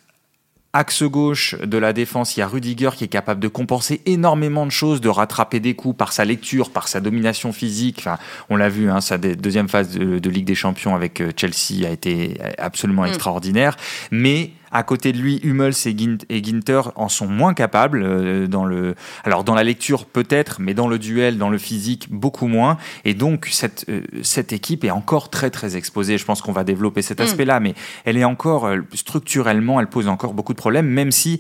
axe 0.72 1.04
gauche 1.04 1.56
de 1.60 1.78
la 1.78 1.92
défense, 1.92 2.38
il 2.38 2.40
y 2.40 2.44
a 2.44 2.48
Rudiger 2.48 2.92
qui 2.96 3.04
est 3.04 3.10
capable 3.10 3.42
de 3.42 3.50
compenser 3.50 4.02
énormément 4.06 4.66
de 4.66 4.72
choses, 4.72 5.02
de 5.02 5.10
rattraper 5.10 5.60
des 5.60 5.74
coups 5.74 5.98
par 5.98 6.14
sa 6.14 6.24
lecture, 6.24 6.70
par 6.70 6.88
sa 6.88 7.02
domination 7.02 7.52
physique. 7.52 7.98
Enfin, 8.00 8.18
on 8.50 8.56
l'a 8.56 8.70
vu, 8.70 8.90
hein, 8.90 9.02
sa 9.02 9.18
deuxième 9.18 9.68
phase 9.68 9.90
de, 9.90 10.20
de, 10.20 10.30
Ligue 10.30 10.46
des 10.46 10.56
Champions 10.56 10.96
avec 10.96 11.20
euh, 11.20 11.34
Chelsea 11.36 11.86
a 11.86 11.92
été 11.92 12.40
absolument 12.60 13.04
mm. 13.04 13.08
extraordinaire. 13.08 13.76
Mais 14.12 14.52
à 14.72 14.84
côté 14.84 15.12
de 15.12 15.18
lui, 15.18 15.40
Hummels 15.44 15.74
et 15.86 16.44
Ginter 16.44 16.82
en 16.96 17.10
sont 17.10 17.28
moins 17.28 17.54
capables 17.54 18.04
euh, 18.04 18.48
dans 18.48 18.66
le. 18.66 18.96
Alors 19.24 19.44
dans 19.44 19.56
la 19.56 19.64
lecture 19.64 20.06
peut-être, 20.06 20.58
mais 20.60 20.74
dans 20.74 20.88
le 20.88 21.00
duel, 21.00 21.38
dans 21.38 21.50
le 21.50 21.58
physique 21.58 22.08
beaucoup 22.10 22.48
moins. 22.48 22.78
Et 23.06 23.14
donc 23.14 23.48
cette 23.52 23.86
euh, 23.90 24.02
cette 24.24 24.54
équipe 24.54 24.84
est 24.84 24.92
encore 24.92 25.30
très 25.30 25.50
très 25.50 25.76
exposée. 25.76 26.18
Je 26.18 26.26
pense 26.26 26.42
qu'on 26.42 26.52
va 26.52 26.64
développer 26.64 27.02
cet 27.02 27.20
mm. 27.20 27.24
aspect-là, 27.24 27.60
mais 27.60 27.76
elle 28.06 28.18
est 28.18 28.26
encore 28.26 28.66
euh, 28.66 28.80
structurellement, 28.94 29.80
elle 29.80 29.88
pose 29.88 30.08
encore 30.08 30.34
beaucoup 30.34 30.54
de 30.54 30.60
problèmes, 30.60 30.88
même 30.88 31.12
si 31.12 31.40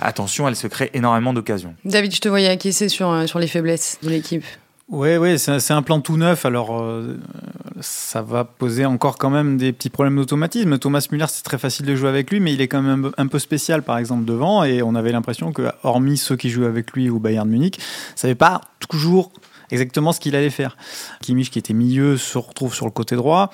attention, 0.00 0.46
elle 0.46 0.56
se 0.56 0.66
crée 0.66 0.90
énormément 0.94 1.32
d'occasions. 1.32 1.74
David, 1.84 2.14
je 2.14 2.20
te 2.20 2.28
voyais 2.28 2.48
acquiescer 2.48 2.88
sur 2.88 3.28
sur 3.28 3.38
les 3.38 3.48
faiblesses 3.48 3.98
de 4.02 4.10
l'équipe. 4.10 4.44
Oui, 4.90 5.16
oui, 5.18 5.38
c'est 5.38 5.70
un 5.70 5.82
plan 5.82 6.00
tout 6.00 6.16
neuf. 6.16 6.46
Alors, 6.46 6.80
euh, 6.80 7.18
ça 7.80 8.22
va 8.22 8.44
poser 8.44 8.86
encore 8.86 9.18
quand 9.18 9.28
même 9.28 9.58
des 9.58 9.74
petits 9.74 9.90
problèmes 9.90 10.16
d'automatisme. 10.16 10.78
Thomas 10.78 11.06
Müller, 11.12 11.26
c'est 11.28 11.42
très 11.42 11.58
facile 11.58 11.84
de 11.84 11.94
jouer 11.94 12.08
avec 12.08 12.30
lui, 12.30 12.40
mais 12.40 12.54
il 12.54 12.62
est 12.62 12.68
quand 12.68 12.80
même 12.80 13.10
un 13.18 13.26
peu 13.26 13.38
spécial, 13.38 13.82
par 13.82 13.98
exemple, 13.98 14.24
devant. 14.24 14.64
Et 14.64 14.80
on 14.82 14.94
avait 14.94 15.12
l'impression 15.12 15.52
que, 15.52 15.70
hormis 15.82 16.16
ceux 16.16 16.36
qui 16.36 16.48
jouent 16.48 16.64
avec 16.64 16.92
lui 16.92 17.10
au 17.10 17.18
Bayern 17.18 17.46
Munich, 17.46 17.78
ça 18.14 18.22
savait 18.22 18.34
pas 18.34 18.62
toujours 18.88 19.30
exactement 19.70 20.12
ce 20.12 20.20
qu'il 20.20 20.34
allait 20.34 20.48
faire. 20.48 20.78
Kimmich, 21.20 21.50
qui 21.50 21.58
était 21.58 21.74
milieu, 21.74 22.16
se 22.16 22.38
retrouve 22.38 22.74
sur 22.74 22.86
le 22.86 22.92
côté 22.92 23.14
droit. 23.14 23.50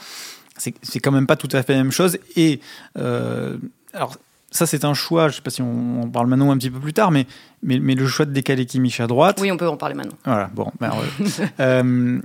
C'est 0.56 1.00
quand 1.00 1.10
même 1.10 1.26
pas 1.26 1.34
tout 1.34 1.48
à 1.50 1.64
fait 1.64 1.72
la 1.72 1.82
même 1.82 1.90
chose. 1.90 2.16
Et 2.36 2.60
euh, 2.96 3.56
alors, 3.92 4.14
ça, 4.54 4.66
c'est 4.66 4.84
un 4.84 4.94
choix. 4.94 5.22
Je 5.24 5.32
ne 5.32 5.36
sais 5.36 5.42
pas 5.42 5.50
si 5.50 5.62
on, 5.62 6.02
on, 6.02 6.08
parle 6.08 6.28
maintenant 6.28 6.52
un 6.52 6.56
petit 6.56 6.70
peu 6.70 6.78
plus 6.78 6.92
tard, 6.92 7.10
mais, 7.10 7.26
mais, 7.62 7.80
mais, 7.80 7.96
le 7.96 8.06
choix 8.06 8.24
de 8.24 8.30
décaler 8.30 8.66
Kimmich 8.66 9.00
à 9.00 9.08
droite. 9.08 9.38
Oui, 9.40 9.50
on 9.50 9.56
peut 9.56 9.68
en 9.68 9.76
parler 9.76 9.96
maintenant. 9.96 10.16
Voilà, 10.24 10.48
bon. 10.54 10.70
Ben, 10.78 10.92
euh, 11.60 12.20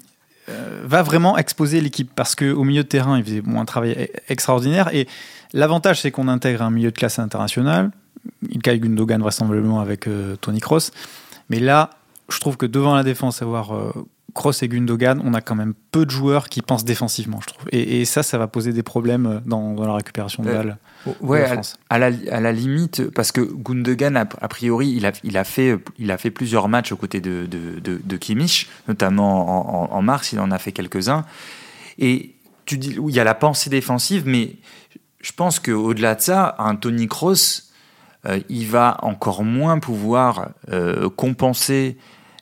euh, 0.49 0.81
va 0.85 1.01
vraiment 1.01 1.39
exposer 1.39 1.81
l'équipe 1.81 2.11
parce 2.15 2.35
qu'au 2.35 2.63
milieu 2.63 2.83
de 2.83 2.87
terrain, 2.87 3.17
il 3.17 3.23
faisait 3.23 3.41
bon, 3.41 3.59
un 3.59 3.65
travail 3.65 3.95
e-, 3.97 4.31
extraordinaire. 4.31 4.93
Et 4.93 5.07
l'avantage, 5.53 6.01
c'est 6.01 6.11
qu'on 6.11 6.27
intègre 6.27 6.61
un 6.61 6.69
milieu 6.69 6.91
de 6.91 6.97
classe 6.97 7.17
internationale. 7.17 7.89
Il 8.47 8.61
caille 8.61 8.79
Gundogan 8.79 9.19
vraisemblablement 9.21 9.79
avec 9.79 10.07
euh, 10.07 10.35
Tony 10.35 10.59
Kroos. 10.59 10.91
Mais 11.49 11.59
là, 11.59 11.89
je 12.29 12.39
trouve 12.39 12.57
que 12.57 12.67
devant 12.67 12.93
la 12.93 13.03
défense, 13.03 13.41
avoir 13.41 13.73
Kroos 14.33 14.51
et 14.61 14.67
Gundogan, 14.67 15.21
on 15.23 15.33
a 15.33 15.41
quand 15.41 15.55
même 15.55 15.73
peu 15.91 16.05
de 16.05 16.11
joueurs 16.11 16.49
qui 16.49 16.61
pensent 16.61 16.85
défensivement, 16.85 17.39
je 17.41 17.47
trouve. 17.47 17.67
Et, 17.71 18.01
et 18.01 18.05
ça, 18.05 18.23
ça 18.23 18.37
va 18.37 18.47
poser 18.47 18.73
des 18.73 18.83
problèmes 18.83 19.41
dans, 19.45 19.73
dans 19.73 19.87
la 19.87 19.95
récupération 19.95 20.43
de 20.43 20.51
balles. 20.51 20.77
Ouais, 21.21 21.43
à, 21.43 21.61
à, 21.89 21.99
la, 21.99 22.11
à 22.31 22.39
la 22.39 22.51
limite, 22.51 23.09
parce 23.11 23.31
que 23.31 23.41
Gundogan, 23.41 24.17
a, 24.17 24.21
a, 24.21 24.47
priori, 24.47 24.89
il 24.89 25.05
a, 25.05 25.11
il, 25.23 25.37
a 25.37 25.43
fait, 25.43 25.77
il 25.97 26.11
a 26.11 26.17
fait 26.17 26.31
plusieurs 26.31 26.67
matchs 26.67 26.91
aux 26.91 26.97
côtés 26.97 27.21
de, 27.21 27.45
de, 27.45 27.79
de, 27.79 28.01
de 28.03 28.17
Kimmich, 28.17 28.69
notamment 28.87 29.87
en, 29.87 29.93
en, 29.93 29.95
en, 29.95 30.01
mars, 30.01 30.33
il 30.33 30.39
en 30.39 30.51
a 30.51 30.57
fait 30.57 30.71
quelques-uns. 30.71 31.25
Et 31.97 32.35
tu 32.65 32.77
dis, 32.77 32.97
il 32.97 33.15
y 33.15 33.19
a 33.19 33.23
la 33.23 33.35
pensée 33.35 33.69
défensive, 33.69 34.23
mais 34.25 34.57
je 35.21 35.31
pense 35.31 35.59
qu'au-delà 35.59 36.15
de 36.15 36.21
ça, 36.21 36.55
un 36.59 36.75
Tony 36.75 37.07
Kroos, 37.07 37.63
euh, 38.25 38.39
il 38.49 38.67
va 38.67 38.97
encore 39.01 39.43
moins 39.43 39.79
pouvoir 39.79 40.49
euh, 40.69 41.09
compenser 41.09 41.97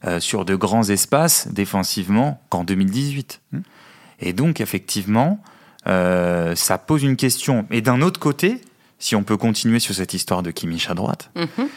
euh, 0.07 0.19
sur 0.19 0.45
de 0.45 0.55
grands 0.55 0.89
espaces 0.89 1.47
défensivement 1.51 2.41
qu'en 2.49 2.63
2018. 2.63 3.41
Mmh. 3.51 3.59
Et 4.19 4.33
donc, 4.33 4.61
effectivement, 4.61 5.39
euh, 5.87 6.55
ça 6.55 6.77
pose 6.77 7.03
une 7.03 7.15
question. 7.15 7.65
Et 7.71 7.81
d'un 7.81 8.01
autre 8.01 8.19
côté, 8.19 8.61
si 8.99 9.15
on 9.15 9.23
peut 9.23 9.37
continuer 9.37 9.79
sur 9.79 9.93
cette 9.93 10.13
histoire 10.13 10.43
de 10.43 10.51
Kimmich 10.51 10.89
à 10.89 10.93
droite, 10.93 11.29
mm 11.35 11.43
-hmm. 11.43 11.67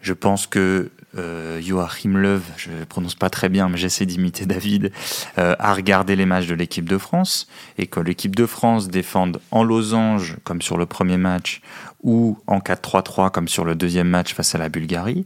je 0.00 0.12
pense 0.12 0.46
que 0.46 0.90
euh, 1.16 1.60
Joachim 1.60 2.16
Löw, 2.16 2.40
je 2.56 2.70
ne 2.70 2.84
prononce 2.84 3.14
pas 3.14 3.30
très 3.30 3.48
bien, 3.48 3.68
mais 3.68 3.78
j'essaie 3.78 4.06
d'imiter 4.06 4.46
David, 4.46 4.90
euh, 5.38 5.54
a 5.58 5.74
regardé 5.74 6.16
les 6.16 6.26
matchs 6.26 6.46
de 6.46 6.54
l'équipe 6.54 6.88
de 6.88 6.98
France 6.98 7.46
et 7.78 7.86
que 7.86 8.00
l'équipe 8.00 8.34
de 8.34 8.46
France 8.46 8.88
défende 8.88 9.40
en 9.50 9.62
losange, 9.62 10.36
comme 10.44 10.60
sur 10.62 10.76
le 10.76 10.86
premier 10.86 11.18
match, 11.18 11.60
ou 12.02 12.38
en 12.46 12.58
4-3-3, 12.58 13.30
comme 13.30 13.48
sur 13.48 13.64
le 13.64 13.74
deuxième 13.74 14.08
match 14.08 14.34
face 14.34 14.54
à 14.54 14.58
la 14.58 14.68
Bulgarie. 14.68 15.24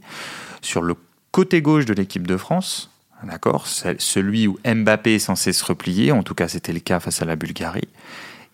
Sur 0.61 0.81
le 0.81 0.95
côté 1.31 1.61
gauche 1.61 1.85
de 1.85 1.93
l'équipe 1.93 2.27
de 2.27 2.37
France, 2.37 2.89
D'accord 3.23 3.67
Celui 3.67 4.47
où 4.47 4.57
Mbappé 4.65 5.15
est 5.15 5.19
censé 5.19 5.51
se 5.51 5.63
replier, 5.65 6.11
en 6.11 6.23
tout 6.23 6.35
cas 6.35 6.47
c'était 6.47 6.71
le 6.71 6.79
cas 6.79 6.99
face 6.99 7.21
à 7.21 7.25
la 7.25 7.35
Bulgarie. 7.35 7.87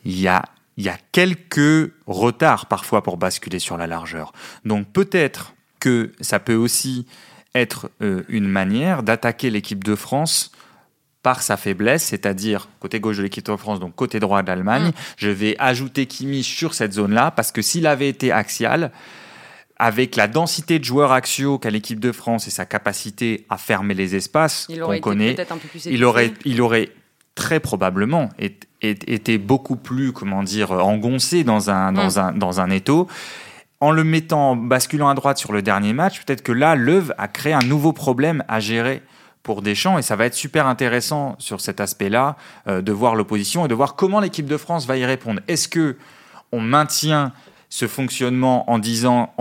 Il 0.05 0.19
y 0.19 0.27
a, 0.27 0.43
il 0.77 0.83
y 0.83 0.89
a 0.89 0.97
quelques 1.11 1.93
retards 2.07 2.65
parfois 2.65 3.03
pour 3.03 3.17
basculer 3.17 3.59
sur 3.59 3.77
la 3.77 3.85
largeur. 3.85 4.33
Donc 4.65 4.87
peut-être 4.87 5.53
que 5.79 6.11
ça 6.19 6.39
peut 6.39 6.55
aussi 6.55 7.05
être 7.53 7.91
euh, 8.01 8.23
une 8.27 8.47
manière 8.47 9.03
d'attaquer 9.03 9.49
l'équipe 9.51 9.83
de 9.83 9.95
France 9.95 10.51
par 11.21 11.41
sa 11.41 11.57
faiblesse, 11.57 12.03
c'est-à-dire 12.03 12.67
côté 12.79 12.99
gauche 12.99 13.17
de 13.17 13.23
l'équipe 13.23 13.45
de 13.45 13.55
France, 13.55 13.79
donc 13.79 13.95
côté 13.95 14.19
droit 14.19 14.41
d'Allemagne. 14.41 14.87
Mmh. 14.87 14.93
Je 15.17 15.29
vais 15.29 15.55
ajouter 15.59 16.07
Kimmich 16.07 16.55
sur 16.55 16.73
cette 16.73 16.93
zone-là 16.93 17.31
parce 17.31 17.51
que 17.51 17.61
s'il 17.61 17.87
avait 17.87 18.09
été 18.09 18.31
axial, 18.31 18.91
avec 19.77 20.15
la 20.15 20.27
densité 20.27 20.79
de 20.79 20.83
joueurs 20.83 21.11
axiaux 21.11 21.59
qu'a 21.59 21.69
l'équipe 21.69 21.99
de 21.99 22.11
France 22.11 22.47
et 22.47 22.51
sa 22.51 22.65
capacité 22.65 23.45
à 23.49 23.57
fermer 23.57 23.93
les 23.93 24.15
espaces 24.15 24.67
qu'on 24.67 24.99
connaît, 24.99 25.35
il 25.85 26.03
aurait, 26.05 26.33
il 26.45 26.61
aurait 26.61 26.91
très 27.35 27.59
probablement 27.59 28.29
été 28.39 29.37
beaucoup 29.37 29.75
plus, 29.75 30.13
comment 30.13 30.43
dire, 30.43 30.71
engoncé 30.71 31.43
dans 31.43 31.69
un, 31.69 31.91
dans 31.91 32.11
mm. 32.11 32.19
un, 32.19 32.31
dans 32.31 32.61
un 32.61 32.69
étau. 32.69 33.07
En 33.81 33.91
le 33.91 34.05
mettant, 34.05 34.55
basculant 34.55 35.09
à 35.09 35.13
droite 35.13 35.37
sur 35.37 35.51
le 35.51 35.61
dernier 35.61 35.91
match, 35.91 36.23
peut-être 36.23 36.41
que 36.41 36.53
là, 36.53 36.75
Leuve 36.75 37.13
a 37.17 37.27
créé 37.27 37.53
un 37.53 37.59
nouveau 37.59 37.91
problème 37.91 38.43
à 38.47 38.61
gérer 38.61 39.03
pour 39.43 39.61
Deschamps 39.61 39.97
et 39.97 40.01
ça 40.01 40.15
va 40.15 40.25
être 40.25 40.33
super 40.33 40.65
intéressant 40.65 41.35
sur 41.37 41.61
cet 41.61 41.79
aspect-là 41.79 42.35
euh, 42.67 42.81
de 42.81 42.91
voir 42.91 43.15
l'opposition 43.15 43.65
et 43.65 43.67
de 43.67 43.75
voir 43.75 43.95
comment 43.95 44.19
l'équipe 44.19 44.47
de 44.47 44.57
France 44.57 44.87
va 44.87 44.97
y 44.97 45.05
répondre. 45.05 45.41
Est-ce 45.47 45.67
que 45.67 45.97
on 46.51 46.61
maintient 46.61 47.33
ce 47.75 47.87
fonctionnement 47.87 48.71
en, 48.71 48.77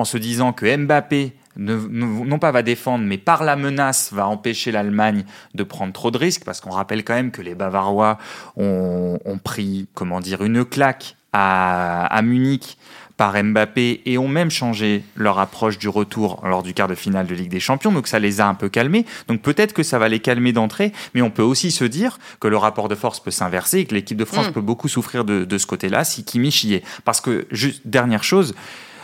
se 0.05 0.19
disant 0.19 0.53
que 0.53 0.77
Mbappé 0.77 1.35
non 1.57 2.41
pas 2.41 2.51
va 2.51 2.63
défendre, 2.65 3.05
mais 3.05 3.17
par 3.17 3.45
la 3.45 3.55
menace 3.55 4.13
va 4.13 4.27
empêcher 4.27 4.73
l'Allemagne 4.73 5.25
de 5.55 5.63
prendre 5.63 5.93
trop 5.93 6.11
de 6.11 6.19
risques, 6.19 6.43
parce 6.45 6.61
qu'on 6.61 6.73
rappelle 6.73 7.05
quand 7.05 7.15
même 7.15 7.31
que 7.31 7.43
les 7.43 7.55
Bavarois 7.55 8.19
ont, 8.57 9.39
pris, 9.45 9.87
comment 9.95 10.19
dire, 10.19 10.43
une 10.43 10.65
claque 10.65 11.15
à 11.33 12.21
Munich 12.25 12.77
par 13.17 13.41
Mbappé 13.43 14.03
et 14.07 14.19
ont 14.19 14.29
même 14.29 14.51
changé 14.51 15.05
leur 15.15 15.39
approche 15.39 15.79
du 15.79 15.89
retour 15.89 16.41
lors 16.45 16.63
du 16.63 16.75
quart 16.75 16.89
de 16.89 16.95
finale 16.95 17.27
de 17.27 17.35
Ligue 17.35 17.51
des 17.51 17.61
Champions. 17.61 17.93
Donc 17.93 18.09
ça 18.09 18.19
les 18.19 18.41
a 18.41 18.49
un 18.49 18.55
peu 18.55 18.69
calmés. 18.69 19.07
Donc 19.29 19.41
peut-être 19.41 19.73
que 19.73 19.83
ça 19.83 19.99
va 19.99 20.09
les 20.09 20.21
calmer 20.21 20.53
d'entrée, 20.53 20.93
mais 21.15 21.23
on 21.23 21.31
peut 21.31 21.43
aussi 21.43 21.71
se 21.71 21.85
dire 21.85 22.19
que 22.41 22.49
le 22.49 22.57
rapport 22.57 22.89
de 22.89 22.95
force 22.95 23.21
peut 23.21 23.31
s'inverser 23.31 23.81
et 23.81 23.85
que 23.85 23.95
l'équipe 23.95 24.17
de 24.17 24.25
France 24.25 24.49
mm. 24.49 24.53
peut 24.53 24.61
beaucoup 24.61 24.89
souffrir 24.89 25.25
de, 25.25 25.45
de 25.45 25.59
ce 25.59 25.67
côté-là 25.67 26.05
si 26.05 26.25
Kimmich 26.25 26.65
y 26.65 26.75
est. 26.75 26.85
Parce 27.05 27.21
que, 27.21 27.47
juste 27.51 27.83
dernière 27.87 28.25
chose, 28.25 28.55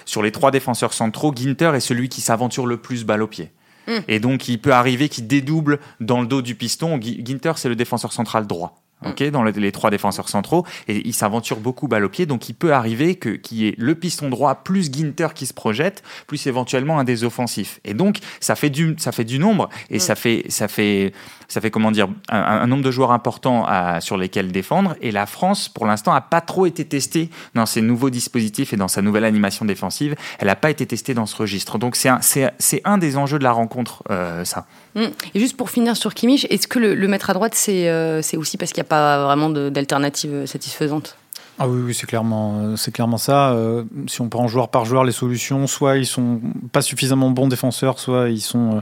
sur 0.04 0.22
les 0.22 0.32
trois 0.32 0.50
défenseurs 0.50 0.92
centraux, 0.92 1.32
Ginter 1.34 1.72
est 1.74 1.80
celui 1.80 2.08
qui 2.08 2.20
s'aventure 2.20 2.66
le 2.66 2.78
plus 2.78 3.04
balle 3.04 3.22
au 3.22 3.28
pied. 3.28 3.50
Mm. 3.86 3.92
Et 4.08 4.18
donc, 4.18 4.48
il 4.48 4.60
peut 4.60 4.72
arriver 4.72 5.08
qu'il 5.08 5.26
dédouble 5.26 5.78
dans 6.00 6.20
le 6.20 6.26
dos 6.26 6.42
du 6.42 6.54
piston. 6.56 7.00
Ginter, 7.00 7.52
c'est 7.56 7.68
le 7.68 7.76
défenseur 7.76 8.12
central 8.12 8.46
droit. 8.46 8.82
Mm. 9.02 9.08
ok, 9.08 9.30
dans 9.30 9.42
les, 9.42 9.72
trois 9.72 9.90
défenseurs 9.90 10.28
centraux, 10.28 10.66
et 10.88 11.06
il 11.06 11.14
s'aventure 11.14 11.58
beaucoup 11.58 11.88
balle 11.88 12.04
au 12.04 12.08
pied, 12.08 12.26
donc 12.26 12.48
il 12.48 12.54
peut 12.54 12.72
arriver 12.72 13.14
que 13.14 13.30
qu'il 13.30 13.58
y 13.58 13.68
ait 13.68 13.74
le 13.78 13.94
piston 13.94 14.28
droit 14.28 14.56
plus 14.56 14.92
Ginter 14.92 15.28
qui 15.34 15.46
se 15.46 15.54
projette, 15.54 16.02
plus 16.26 16.46
éventuellement 16.46 16.98
un 16.98 17.04
des 17.04 17.24
offensifs. 17.24 17.80
Et 17.84 17.94
donc 17.94 18.18
ça 18.40 18.56
fait 18.56 18.70
du 18.70 18.94
ça 18.98 19.12
fait 19.12 19.24
du 19.24 19.38
nombre 19.38 19.68
et 19.90 19.96
mm. 19.96 20.00
ça 20.00 20.14
fait 20.14 20.44
ça 20.48 20.68
fait 20.68 21.12
ça 21.50 21.60
fait 21.60 21.70
comment 21.70 21.90
dire 21.90 22.08
un, 22.28 22.66
nombre 22.68 22.84
de 22.84 22.90
joueurs 22.90 23.10
importants 23.10 23.64
à, 23.66 24.00
sur 24.00 24.16
lesquels 24.16 24.52
défendre. 24.52 24.94
Et 25.02 25.10
la 25.10 25.26
France, 25.26 25.68
pour 25.68 25.84
l'instant, 25.84 26.12
a 26.12 26.20
pas 26.20 26.40
trop 26.40 26.64
été 26.64 26.84
testée 26.84 27.28
dans 27.54 27.66
ses 27.66 27.82
nouveaux 27.82 28.08
dispositifs 28.08 28.72
et 28.72 28.76
dans 28.76 28.88
sa 28.88 29.02
nouvelle 29.02 29.24
animation 29.24 29.64
défensive. 29.64 30.14
Elle 30.38 30.46
n'a 30.46 30.54
pas 30.54 30.70
été 30.70 30.86
testée 30.86 31.12
dans 31.12 31.26
ce 31.26 31.36
registre. 31.36 31.76
Donc 31.78 31.96
c'est 31.96 32.08
un, 32.08 32.20
c'est, 32.20 32.80
un 32.84 32.98
des 32.98 33.16
enjeux 33.16 33.40
de 33.40 33.44
la 33.44 33.52
rencontre, 33.52 34.04
euh, 34.10 34.44
ça. 34.44 34.66
Mm. 34.94 35.04
Et 35.34 35.40
juste 35.40 35.56
pour 35.56 35.70
finir 35.70 35.96
sur 35.96 36.14
Kimmich, 36.14 36.46
est-ce 36.50 36.68
que 36.68 36.78
le, 36.78 37.08
mettre 37.08 37.30
à 37.30 37.34
droite, 37.34 37.54
c'est, 37.54 37.88
euh, 37.88 38.20
aussi 38.36 38.56
parce 38.56 38.72
qu'il 38.72 38.82
n'y 38.82 38.86
a 38.86 38.90
pas 38.90 39.24
vraiment 39.24 39.50
d'alternative 39.50 40.46
satisfaisante? 40.46 41.16
Ah 41.62 41.68
oui, 41.68 41.92
c'est 41.92 42.06
clairement, 42.06 42.74
c'est 42.78 42.90
clairement 42.90 43.18
ça. 43.18 43.50
Euh, 43.50 43.84
si 44.06 44.22
on 44.22 44.30
prend 44.30 44.48
joueur 44.48 44.70
par 44.70 44.86
joueur 44.86 45.04
les 45.04 45.12
solutions, 45.12 45.66
soit 45.66 45.98
ils 45.98 46.06
sont 46.06 46.40
pas 46.72 46.80
suffisamment 46.80 47.28
bons 47.28 47.48
défenseurs, 47.48 47.98
soit 47.98 48.30
ils 48.30 48.40
sont, 48.40 48.80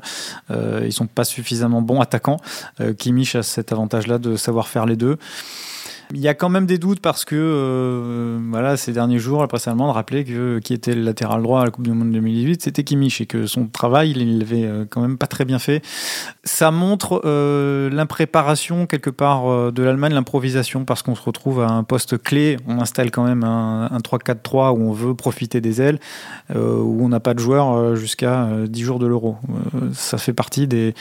euh, 0.53 0.83
ils 0.85 0.93
sont 0.93 1.09
pas 1.09 1.25
suffisamment 1.25 1.83
bons 1.83 2.01
attaquants. 2.01 2.37
Euh, 2.81 2.95
Kimmich 2.95 3.35
a 3.35 3.43
cet 3.43 3.73
avantage-là 3.73 4.19
de 4.19 4.37
savoir 4.37 4.69
faire 4.69 4.87
les 4.87 4.95
deux. 4.95 5.19
Il 6.15 6.21
y 6.21 6.29
a 6.29 6.33
quand 6.33 6.49
même 6.49 6.65
des 6.65 6.79
doutes 6.79 7.01
parce 7.01 7.27
que 7.27 7.37
euh, 7.37 8.39
voilà, 8.51 8.79
ces 8.79 8.93
derniers 8.93 9.19
jours, 9.19 9.43
la 9.43 9.47
presse 9.47 9.69
allemande 9.69 9.91
rappelait 9.91 10.25
que 10.25 10.59
qui 10.59 10.73
était 10.73 10.95
le 10.95 11.03
latéral 11.03 11.43
droit 11.43 11.61
à 11.61 11.65
la 11.67 11.71
Coupe 11.71 11.85
du 11.85 11.93
Monde 11.93 12.13
2018, 12.13 12.63
c'était 12.63 12.83
Kimmich 12.83 13.21
et 13.21 13.27
que 13.27 13.47
son 13.47 13.67
travail, 13.67 14.13
il 14.13 14.39
l'avait 14.39 14.65
euh, 14.65 14.87
quand 14.89 15.03
même 15.03 15.19
pas 15.19 15.27
très 15.27 15.45
bien 15.45 15.59
fait. 15.59 15.83
Ça 16.45 16.71
montre 16.71 17.21
euh, 17.27 17.91
l'impréparation 17.91 18.87
quelque 18.87 19.11
part 19.11 19.71
de 19.71 19.83
l'Allemagne, 19.83 20.15
l'improvisation, 20.15 20.87
parce 20.87 21.03
qu'on 21.03 21.15
se 21.15 21.23
retrouve 21.23 21.61
à 21.61 21.69
un 21.69 21.85
poste 21.85 22.23
clé. 22.23 22.57
On 22.67 22.81
installe 22.81 23.11
quand 23.11 23.25
même 23.25 23.45
un, 23.45 23.91
un 23.91 23.99
3-4-3 23.99 24.73
où 24.73 24.89
on 24.89 24.93
veut 24.93 25.15
profiter 25.15 25.61
des 25.61 25.83
ailes, 25.83 25.99
où 26.55 27.05
on 27.05 27.09
n'a 27.09 27.21
pas 27.21 27.35
de 27.35 27.39
joueurs 27.39 27.97
jusqu'à 27.97 28.49
10 28.67 28.81
jours 28.83 28.99
de 28.99 29.07
l'Euro. 29.07 29.37
ça 29.93 30.17
fait 30.17 30.33
partie 30.33 30.67
des, 30.67 30.95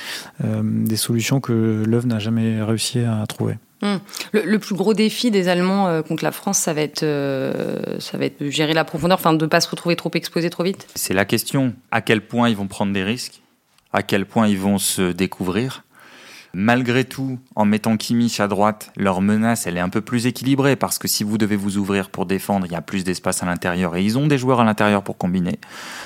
des 0.44 0.96
solutions 0.98 1.40
que 1.40 1.84
l'œuvre 1.86 2.08
n'a 2.08 2.20
jamais 2.20 2.62
réussi 2.62 3.00
à 3.00 3.26
trouver. 3.28 3.58
Hmm. 3.82 3.98
Le, 4.32 4.58
plus 4.58 4.76
gros 4.76 4.94
défi 4.94 5.30
des 5.30 5.50
Allemands 5.50 5.88
euh, 5.88 6.02
contre 6.02 6.24
la 6.24 6.32
France, 6.32 6.58
ça 6.58 6.74
va 6.74 6.82
être, 6.82 7.04
euh, 7.04 8.00
ça 8.00 8.18
va 8.18 8.26
être 8.26 8.50
gérer 8.50 8.74
la 8.74 8.84
profondeur, 8.84 9.18
enfin 9.20 9.34
de 9.34 9.46
ne 9.46 9.50
pas 9.50 9.62
se 9.62 9.70
retrouver 9.70 9.96
trop 9.96 10.10
exposé 10.16 10.50
trop 10.50 10.64
vite. 10.64 10.88
C'est 10.96 11.14
la 11.14 11.26
question. 11.26 11.74
À 11.92 12.02
quel 12.02 12.22
point 12.22 12.50
ils 12.50 12.58
vont 12.58 12.68
prendre 12.68 12.92
des 12.92 13.04
risques? 13.04 13.42
À 13.94 14.04
quel 14.04 14.26
point 14.26 14.48
ils 14.48 14.58
vont 14.58 14.80
se 14.80 15.12
découvrir? 15.12 15.84
Malgré 16.54 17.04
tout, 17.04 17.40
en 17.56 17.66
mettant 17.66 17.98
Kimmich 17.98 18.40
à 18.40 18.48
droite, 18.48 18.92
leur 18.96 19.22
menace, 19.22 19.68
elle 19.68 19.78
est 19.78 19.82
un 19.82 19.90
peu 19.90 20.02
plus 20.02 20.28
équilibrée 20.28 20.76
parce 20.76 20.98
que 20.98 21.08
si 21.08 21.24
vous 21.24 21.38
devez 21.38 21.56
vous 21.56 21.78
ouvrir 21.78 22.10
pour 22.10 22.26
défendre, 22.26 22.66
il 22.66 22.72
y 22.72 22.76
a 22.76 22.82
plus 22.82 23.04
d'espace 23.04 23.44
à 23.44 23.46
l'intérieur 23.46 23.96
et 23.96 24.04
ils 24.04 24.18
ont 24.18 24.28
des 24.28 24.38
joueurs 24.38 24.62
à 24.62 24.64
l'intérieur 24.64 25.04
pour 25.04 25.18
combiner. 25.18 25.60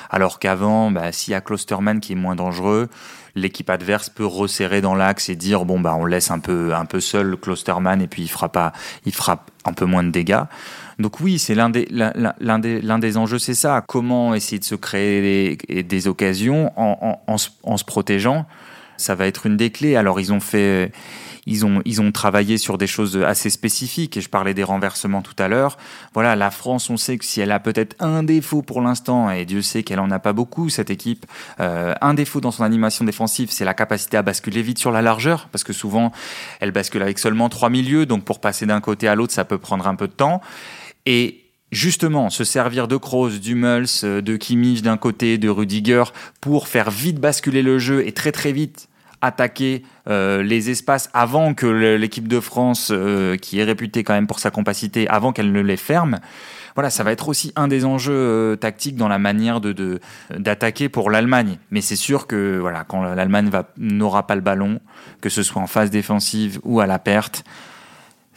Alors 0.09 0.39
qu'avant, 0.39 0.91
bah, 0.91 1.11
s'il 1.11 1.31
y 1.31 1.35
a 1.35 1.41
Klosterman 1.41 1.99
qui 1.99 2.13
est 2.13 2.15
moins 2.15 2.35
dangereux, 2.35 2.89
l'équipe 3.35 3.69
adverse 3.69 4.09
peut 4.09 4.25
resserrer 4.25 4.81
dans 4.81 4.95
l'axe 4.95 5.29
et 5.29 5.35
dire 5.35 5.63
bon 5.63 5.79
bah 5.79 5.95
on 5.97 6.05
laisse 6.05 6.31
un 6.31 6.39
peu 6.39 6.73
un 6.73 6.85
peu 6.85 6.99
seul 6.99 7.37
Klosterman 7.37 8.01
et 8.01 8.07
puis 8.07 8.23
il 8.23 8.27
fera 8.27 8.49
pas 8.49 8.73
il 9.05 9.13
un 9.63 9.73
peu 9.73 9.85
moins 9.85 10.03
de 10.03 10.09
dégâts. 10.09 10.43
Donc 10.99 11.19
oui, 11.19 11.39
c'est 11.39 11.55
l'un 11.55 11.69
des 11.69 11.87
l'un 11.91 12.59
des 12.59 12.81
l'un 12.81 12.99
des 12.99 13.17
enjeux, 13.17 13.39
c'est 13.39 13.53
ça. 13.53 13.81
Comment 13.87 14.35
essayer 14.35 14.59
de 14.59 14.65
se 14.65 14.75
créer 14.75 15.55
des, 15.83 16.07
occasions 16.07 16.71
en, 16.75 17.19
en 17.27 17.77
se 17.77 17.85
protégeant. 17.85 18.45
Ça 19.01 19.15
va 19.15 19.27
être 19.27 19.45
une 19.45 19.57
des 19.57 19.71
clés. 19.71 19.95
Alors 19.95 20.19
ils 20.19 20.31
ont 20.31 20.39
fait 20.39 20.91
ils 21.45 21.65
ont, 21.65 21.81
ils 21.85 22.01
ont 22.01 22.11
travaillé 22.11 22.57
sur 22.57 22.77
des 22.77 22.87
choses 22.87 23.17
assez 23.17 23.49
spécifiques 23.49 24.17
et 24.17 24.21
je 24.21 24.29
parlais 24.29 24.53
des 24.53 24.63
renversements 24.63 25.21
tout 25.21 25.35
à 25.39 25.47
l'heure. 25.47 25.77
Voilà, 26.13 26.35
la 26.35 26.51
France, 26.51 26.89
on 26.89 26.97
sait 26.97 27.17
que 27.17 27.25
si 27.25 27.41
elle 27.41 27.51
a 27.51 27.59
peut-être 27.59 27.95
un 27.99 28.23
défaut 28.23 28.61
pour 28.61 28.81
l'instant, 28.81 29.31
et 29.31 29.45
Dieu 29.45 29.61
sait 29.61 29.83
qu'elle 29.83 29.99
en 29.99 30.11
a 30.11 30.19
pas 30.19 30.33
beaucoup, 30.33 30.69
cette 30.69 30.89
équipe, 30.89 31.25
euh, 31.59 31.93
un 32.01 32.13
défaut 32.13 32.41
dans 32.41 32.51
son 32.51 32.63
animation 32.63 33.05
défensive, 33.05 33.49
c'est 33.51 33.65
la 33.65 33.73
capacité 33.73 34.17
à 34.17 34.21
basculer 34.21 34.61
vite 34.61 34.77
sur 34.77 34.91
la 34.91 35.01
largeur, 35.01 35.47
parce 35.51 35.63
que 35.63 35.73
souvent, 35.73 36.11
elle 36.59 36.71
bascule 36.71 37.01
avec 37.01 37.17
seulement 37.17 37.49
trois 37.49 37.69
milieux, 37.69 38.05
donc 38.05 38.23
pour 38.23 38.39
passer 38.39 38.65
d'un 38.65 38.81
côté 38.81 39.07
à 39.07 39.15
l'autre, 39.15 39.33
ça 39.33 39.45
peut 39.45 39.57
prendre 39.57 39.87
un 39.87 39.95
peu 39.95 40.07
de 40.07 40.13
temps. 40.13 40.41
Et 41.05 41.37
justement 41.71 42.29
se 42.29 42.43
servir 42.43 42.87
de 42.87 42.97
Kroos, 42.97 43.39
du 43.39 43.55
Muls, 43.55 43.87
de 44.03 44.35
Kimmich 44.35 44.81
d'un 44.81 44.97
côté, 44.97 45.37
de 45.37 45.49
Rudiger 45.49 46.03
pour 46.41 46.67
faire 46.67 46.91
vite 46.91 47.19
basculer 47.19 47.63
le 47.63 47.79
jeu 47.79 48.05
et 48.05 48.11
très 48.11 48.33
très 48.33 48.51
vite 48.51 48.89
attaquer 49.21 49.83
euh, 50.07 50.43
les 50.43 50.69
espaces 50.69 51.09
avant 51.13 51.53
que 51.53 51.67
l'équipe 51.95 52.27
de 52.27 52.39
France, 52.39 52.89
euh, 52.91 53.37
qui 53.37 53.59
est 53.59 53.63
réputée 53.63 54.03
quand 54.03 54.13
même 54.13 54.27
pour 54.27 54.39
sa 54.39 54.51
compacité, 54.51 55.07
avant 55.07 55.31
qu'elle 55.31 55.51
ne 55.51 55.61
les 55.61 55.77
ferme. 55.77 56.19
Voilà, 56.75 56.89
ça 56.89 57.03
va 57.03 57.11
être 57.11 57.27
aussi 57.27 57.51
un 57.55 57.67
des 57.67 57.85
enjeux 57.85 58.13
euh, 58.13 58.55
tactiques 58.55 58.95
dans 58.95 59.09
la 59.09 59.19
manière 59.19 59.59
de 59.59 59.99
d'attaquer 60.35 60.89
pour 60.89 61.09
l'Allemagne. 61.09 61.57
Mais 61.69 61.81
c'est 61.81 61.95
sûr 61.95 62.27
que 62.27 62.57
voilà, 62.59 62.83
quand 62.83 63.03
l'Allemagne 63.03 63.49
n'aura 63.77 64.25
pas 64.25 64.35
le 64.35 64.41
ballon, 64.41 64.79
que 65.21 65.29
ce 65.29 65.43
soit 65.43 65.61
en 65.61 65.67
phase 65.67 65.89
défensive 65.89 66.59
ou 66.63 66.79
à 66.79 66.87
la 66.87 66.99
perte, 66.99 67.43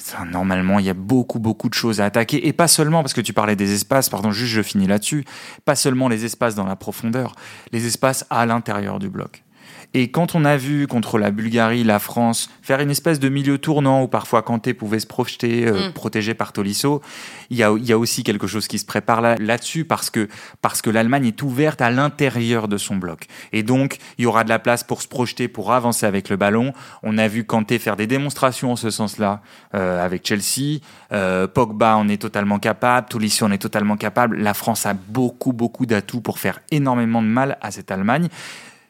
ça, 0.04 0.24
normalement, 0.26 0.80
il 0.80 0.84
y 0.84 0.90
a 0.90 0.94
beaucoup, 0.94 1.38
beaucoup 1.38 1.70
de 1.70 1.74
choses 1.74 2.02
à 2.02 2.04
attaquer. 2.04 2.46
Et 2.46 2.52
pas 2.52 2.68
seulement, 2.68 3.02
parce 3.02 3.14
que 3.14 3.22
tu 3.22 3.32
parlais 3.32 3.56
des 3.56 3.72
espaces, 3.72 4.10
pardon, 4.10 4.32
juste 4.32 4.52
je 4.52 4.60
finis 4.60 4.86
là-dessus, 4.86 5.24
pas 5.64 5.76
seulement 5.76 6.08
les 6.08 6.26
espaces 6.26 6.54
dans 6.54 6.66
la 6.66 6.76
profondeur, 6.76 7.34
les 7.72 7.86
espaces 7.86 8.26
à 8.28 8.44
l'intérieur 8.44 8.98
du 8.98 9.08
bloc. 9.08 9.44
Et 9.94 10.10
quand 10.10 10.34
on 10.34 10.44
a 10.44 10.56
vu 10.56 10.88
contre 10.88 11.18
la 11.18 11.30
Bulgarie, 11.30 11.84
la 11.84 12.00
France, 12.00 12.50
faire 12.62 12.80
une 12.80 12.90
espèce 12.90 13.20
de 13.20 13.28
milieu 13.28 13.58
tournant 13.58 14.02
où 14.02 14.08
parfois 14.08 14.42
Kanté 14.42 14.74
pouvait 14.74 14.98
se 14.98 15.06
projeter, 15.06 15.66
euh, 15.68 15.88
mm. 15.88 15.92
protégé 15.92 16.34
par 16.34 16.52
Tolisso, 16.52 17.00
il 17.50 17.56
y 17.56 17.62
a, 17.62 17.72
y 17.78 17.92
a 17.92 17.98
aussi 17.98 18.24
quelque 18.24 18.48
chose 18.48 18.66
qui 18.66 18.80
se 18.80 18.84
prépare 18.84 19.20
là, 19.20 19.36
là-dessus 19.38 19.84
parce 19.84 20.10
que, 20.10 20.28
parce 20.60 20.82
que 20.82 20.90
l'Allemagne 20.90 21.26
est 21.26 21.42
ouverte 21.42 21.80
à 21.80 21.90
l'intérieur 21.90 22.66
de 22.66 22.76
son 22.76 22.96
bloc. 22.96 23.26
Et 23.52 23.62
donc, 23.62 23.98
il 24.18 24.24
y 24.24 24.26
aura 24.26 24.42
de 24.42 24.48
la 24.48 24.58
place 24.58 24.82
pour 24.82 25.00
se 25.00 25.06
projeter, 25.06 25.46
pour 25.46 25.72
avancer 25.72 26.06
avec 26.06 26.28
le 26.28 26.36
ballon. 26.36 26.72
On 27.04 27.16
a 27.16 27.28
vu 27.28 27.44
Kanté 27.44 27.78
faire 27.78 27.96
des 27.96 28.08
démonstrations 28.08 28.72
en 28.72 28.76
ce 28.76 28.90
sens-là 28.90 29.42
euh, 29.76 30.04
avec 30.04 30.26
Chelsea. 30.26 30.80
Euh, 31.12 31.46
Pogba 31.46 31.96
en 31.96 32.08
est 32.08 32.20
totalement 32.20 32.58
capable. 32.58 33.06
Tolisso 33.08 33.46
en 33.46 33.52
est 33.52 33.58
totalement 33.58 33.96
capable. 33.96 34.38
La 34.38 34.54
France 34.54 34.86
a 34.86 34.94
beaucoup, 34.94 35.52
beaucoup 35.52 35.86
d'atouts 35.86 36.20
pour 36.20 36.40
faire 36.40 36.58
énormément 36.72 37.22
de 37.22 37.28
mal 37.28 37.58
à 37.60 37.70
cette 37.70 37.92
Allemagne. 37.92 38.28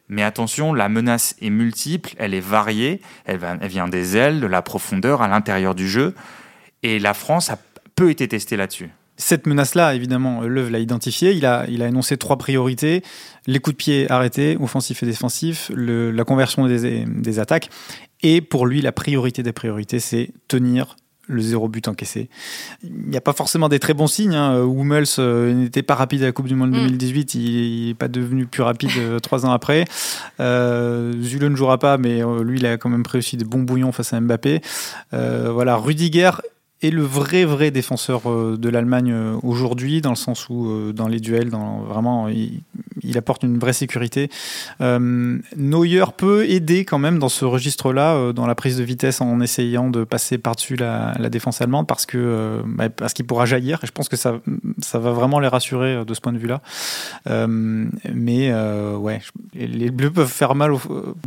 Mais 0.09 0.23
attention, 0.23 0.75
la 0.75 0.89
menace 0.89 1.35
est 1.41 1.51
multiple, 1.51 2.15
elle 2.19 2.35
est 2.35 2.41
variée, 2.41 3.01
elle, 3.25 3.39
vient 3.63 3.89
des 3.89 4.17
ailes, 4.17 4.41
de 4.41 4.47
la 4.47 4.63
profondeur, 4.63 5.23
à 5.23 5.29
l'intérieur 5.29 5.75
du 5.75 5.89
jeu. 5.89 6.15
Et 6.83 6.99
la 6.99 7.15
France 7.15 7.51
a 7.51 7.59
peu 7.95 8.11
été 8.11 8.29
testée 8.29 8.57
là-dessus. 8.57 8.91
Cette 9.17 9.47
menace-là, 9.47 9.95
évidemment, 9.95 10.43
Leuve 10.43 10.71
l'a 10.71 10.81
identifiée. 10.81 11.33
Il 11.33 11.47
a, 11.47 11.65
il 11.69 11.83
a 11.83 11.89
énoncé 11.89 12.17
trois 12.17 12.37
priorités 12.37 13.03
les 13.47 13.61
coups 13.61 13.75
de 13.75 13.79
pied 13.79 14.11
arrêtés, 14.11 14.57
offensifs 14.61 15.03
et 15.03 15.07
défensifs, 15.07 15.71
la 15.75 16.25
conversion 16.25 16.67
des, 16.67 17.05
des, 17.07 17.39
attaques. 17.39 17.71
Et 18.23 18.41
pour 18.41 18.67
lui, 18.67 18.81
la 18.81 18.91
priorité 18.91 19.43
des 19.43 19.53
priorités, 19.53 20.01
c'est 20.01 20.31
tenir 20.49 20.97
le 21.27 21.41
zéro 21.41 21.69
but 21.69 21.89
encaissé. 21.89 22.29
Il 22.83 23.09
n'y 23.09 23.17
a 23.17 23.21
pas 23.21 23.33
forcément 23.33 23.69
des 23.69 23.79
très 23.79 23.95
bons 23.95 24.07
signes. 24.07 24.35
Hein. 24.35 24.63
Hummels 24.65 25.05
euh, 25.19 25.53
n'était 25.53 25.83
pas 25.83 25.95
rapide 25.95 26.23
à 26.23 26.27
la 26.27 26.33
Coupe 26.33 26.49
du 26.49 26.55
Monde 26.55 26.73
2018, 26.73 27.35
mm. 27.35 27.39
il 27.39 27.89
n'est 27.89 27.95
pas 27.95 28.09
devenu 28.09 28.47
plus 28.47 28.63
rapide 28.63 28.91
euh, 28.99 29.19
trois 29.19 29.47
ans 29.47 29.53
après. 29.53 29.85
Euh, 30.41 31.13
Zule 31.23 31.49
ne 31.49 31.57
jouera 31.57 31.79
pas, 31.79 31.99
mais 31.99 32.23
euh, 32.23 32.43
lui, 32.43 32.59
il 32.59 32.67
a 32.67 32.77
quand 32.77 32.89
même 32.89 33.03
pris 33.03 33.19
aussi 33.19 33.37
des 33.37 33.45
bons 33.45 33.63
bouillons 33.63 33.93
face 33.93 34.13
à 34.13 34.21
Mbappé. 34.21 34.61
voilà, 35.13 35.77
Rudiger 35.77 36.31
est 36.85 36.91
le 36.91 37.03
vrai 37.03 37.45
vrai 37.45 37.71
défenseur 37.71 38.23
euh, 38.27 38.57
de 38.59 38.69
l'Allemagne 38.69 39.13
euh, 39.13 39.37
aujourd'hui, 39.43 40.01
dans 40.01 40.11
le 40.11 40.17
sens 40.17 40.49
où 40.49 40.69
euh, 40.69 40.93
dans 40.93 41.09
les 41.09 41.21
duels, 41.21 41.51
dans, 41.51 41.81
vraiment, 41.81 42.29
il, 42.29 42.63
apporte 43.17 43.45
une 43.45 43.59
vraie 43.59 43.73
sécurité. 43.73 44.29
Neuer 44.81 46.05
peut 46.17 46.49
aider 46.49 46.85
quand 46.85 46.99
même 46.99 47.21
dans 47.21 47.29
ce 47.29 47.45
registre-là, 47.45 48.33
dans 48.33 48.47
la 48.47 48.57
prise 48.57 48.77
de 48.77 48.83
vitesse, 48.83 49.21
en 49.21 49.41
essayant 49.41 49.89
de 49.89 50.03
passer 50.03 50.37
par-dessus 50.37 50.75
la, 50.75 51.15
défense 51.29 51.61
allemande, 51.61 51.87
parce 51.87 52.07
que 52.07 52.61
bah, 52.67 52.89
parce 52.89 53.13
qu'il 53.15 53.25
pourra 53.25 53.47
jaillir. 53.47 53.79
Et 53.85 53.87
je 53.87 53.93
pense 53.93 54.09
que 54.09 54.17
ça 54.17 54.41
ça 54.81 54.99
va 54.99 55.13
vraiment 55.13 55.39
les 55.39 55.47
rassurer 55.47 56.05
de 56.05 56.15
ce 56.15 56.21
point 56.21 56.33
de 56.33 56.39
vue-là. 56.39 56.61
mais 57.37 58.53
ouais, 58.97 59.21
les 59.55 59.91
Bleus 59.91 60.11
peuvent 60.11 60.27
faire 60.27 60.57
mal 60.57 60.73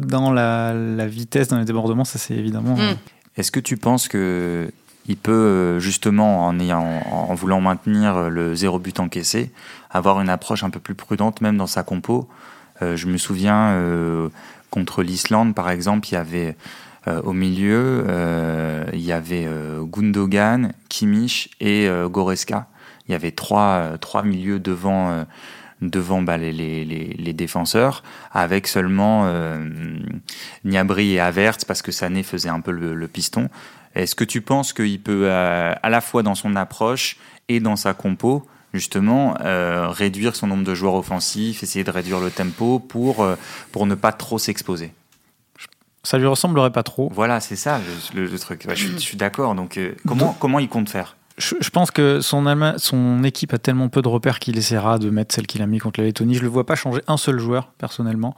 dans 0.02 0.34
la, 0.34 1.08
vitesse, 1.08 1.48
dans 1.48 1.60
les 1.60 1.66
débordements, 1.66 2.06
ça 2.06 2.20
c'est 2.20 2.36
évidemment. 2.36 2.76
Hmm. 2.76 2.96
Est-ce 3.38 3.52
que 3.52 3.62
tu 3.62 3.78
penses 3.78 4.10
que 4.10 4.70
il 5.08 5.18
peut 5.18 5.32
euh, 5.32 5.80
justement, 5.80 6.46
en, 6.46 6.60
ayant, 6.60 7.02
en 7.12 7.34
voulant 7.34 7.62
maintenir 7.62 8.16
euh, 8.18 8.30
le 8.30 8.56
zéro 8.56 8.78
but 8.80 9.00
encaissé, 9.00 9.52
avoir 9.90 10.20
une 10.22 10.30
approche 10.30 10.64
un 10.64 10.70
peu 10.70 10.80
plus 10.80 10.96
prudente 10.96 11.42
même 11.42 11.58
dans 11.58 11.68
sa 11.68 11.84
compo. 11.84 12.28
Euh, 12.82 12.96
je 12.96 13.08
me 13.08 13.18
souviens 13.18 13.82
contre 14.70 15.02
l'Islande, 15.02 15.56
par 15.56 15.70
exemple, 15.70 16.08
il 16.10 16.14
y 16.14 16.18
avait 16.18 16.58
au 17.24 17.32
milieu, 17.32 18.06
il 18.94 19.00
y 19.00 19.14
avait 19.14 19.48
Gundogan, 19.82 20.74
Kimmich 20.90 21.50
et 21.62 21.90
Goreska. 22.10 22.68
Il 23.08 23.14
y 23.14 23.16
avait 23.16 23.32
trois, 23.32 23.98
trois 24.02 24.24
milieux 24.24 24.60
devant 24.60 25.26
devant 25.82 26.22
bah, 26.22 26.38
les, 26.38 27.34
défenseurs, 27.34 28.04
avec 28.34 28.68
seulement 28.68 29.32
Niabri 30.66 31.14
et 31.14 31.20
Avertz, 31.22 31.64
parce 31.64 31.82
que 31.82 31.94
Sané 31.94 32.24
faisait 32.24 32.50
un 32.50 32.60
peu 32.60 32.72
le 32.72 33.08
piston. 33.08 33.50
Est-ce 33.98 34.14
que 34.14 34.24
tu 34.24 34.42
penses 34.42 34.74
qu'il 34.74 35.02
peut, 35.02 35.24
euh, 35.24 35.74
à 35.82 35.90
la 35.90 36.02
fois 36.02 36.22
dans 36.22 36.36
son 36.36 36.56
approche 36.56 37.18
et 37.50 37.60
dans 37.60 37.76
sa 37.76 37.96
compo, 37.96 38.46
justement, 38.74 39.36
euh, 39.42 39.88
réduire 39.90 40.36
son 40.36 40.46
nombre 40.48 40.64
de 40.64 40.76
joueurs 40.76 40.94
offensifs, 40.94 41.64
essayer 41.64 41.84
de 41.84 41.90
réduire 41.90 42.20
le 42.20 42.30
tempo 42.30 42.78
pour, 42.78 43.24
euh, 43.24 43.36
pour 43.72 43.88
ne 43.88 43.96
pas 43.96 44.12
trop 44.12 44.38
s'exposer? 44.38 44.94
Ça 46.04 46.20
lui 46.20 46.28
ressemblerait 46.28 46.72
pas 46.72 46.84
trop. 46.84 47.12
Voilà, 47.14 47.40
c'est 47.40 47.56
ça 47.56 47.82
le, 48.14 48.40
truc. 48.40 48.68
je, 48.74 48.98
suis 48.98 49.18
d'accord. 49.18 49.56
Donc, 49.56 49.80
comment, 50.06 50.38
comment 50.40 50.60
il 50.60 50.70
compte 50.70 50.90
faire? 50.90 51.17
Je, 51.38 51.70
pense 51.70 51.92
que 51.92 52.20
son, 52.20 53.24
équipe 53.24 53.54
a 53.54 53.60
tellement 53.60 53.90
peu 53.90 54.02
de 54.02 54.08
repères 54.08 54.40
qu'il 54.40 54.58
essaiera 54.58 54.98
de 54.98 55.10
mettre 55.10 55.36
celle 55.36 55.46
qu'il 55.46 55.62
a 55.62 55.68
mis 55.68 55.78
contre 55.78 56.00
la 56.00 56.08
Lettonie. 56.08 56.34
Je 56.34 56.42
le 56.42 56.48
vois 56.48 56.66
pas 56.66 56.76
changer 56.76 57.02
un 57.08 57.18
seul 57.18 57.38
joueur, 57.40 57.68
personnellement. 57.78 58.36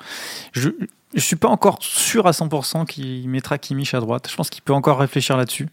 Je, 0.52 0.70
je 1.14 1.22
suis 1.22 1.38
pas 1.38 1.48
encore 1.48 1.78
sûr 1.82 2.28
à 2.28 2.32
100% 2.32 2.86
qu'il 2.86 3.30
mettra 3.30 3.58
Kimmich 3.58 3.94
à 3.94 4.02
droite. 4.02 4.28
Je 4.30 4.36
pense 4.36 4.50
qu'il 4.50 4.62
peut 4.64 4.74
encore 4.74 5.00
réfléchir 5.00 5.38
là-dessus. 5.38 5.70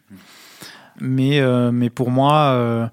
Mais, 1.00 1.40
euh, 1.40 1.88
pour 1.94 2.10
moi, 2.10 2.52
euh, 2.52 2.86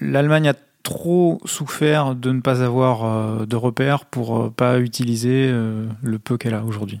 l'Allemagne 0.00 0.48
a 0.48 0.54
trop 0.82 1.40
souffert 1.44 2.14
de 2.14 2.32
ne 2.32 2.40
pas 2.40 2.62
avoir 2.62 3.04
euh, 3.04 3.46
de 3.46 3.56
repères 3.56 4.04
pour 4.04 4.52
pas 4.52 4.80
utiliser 4.80 5.48
le 5.48 6.18
peu 6.18 6.36
qu'elle 6.36 6.54
a 6.54 6.64
aujourd'hui. 6.64 7.00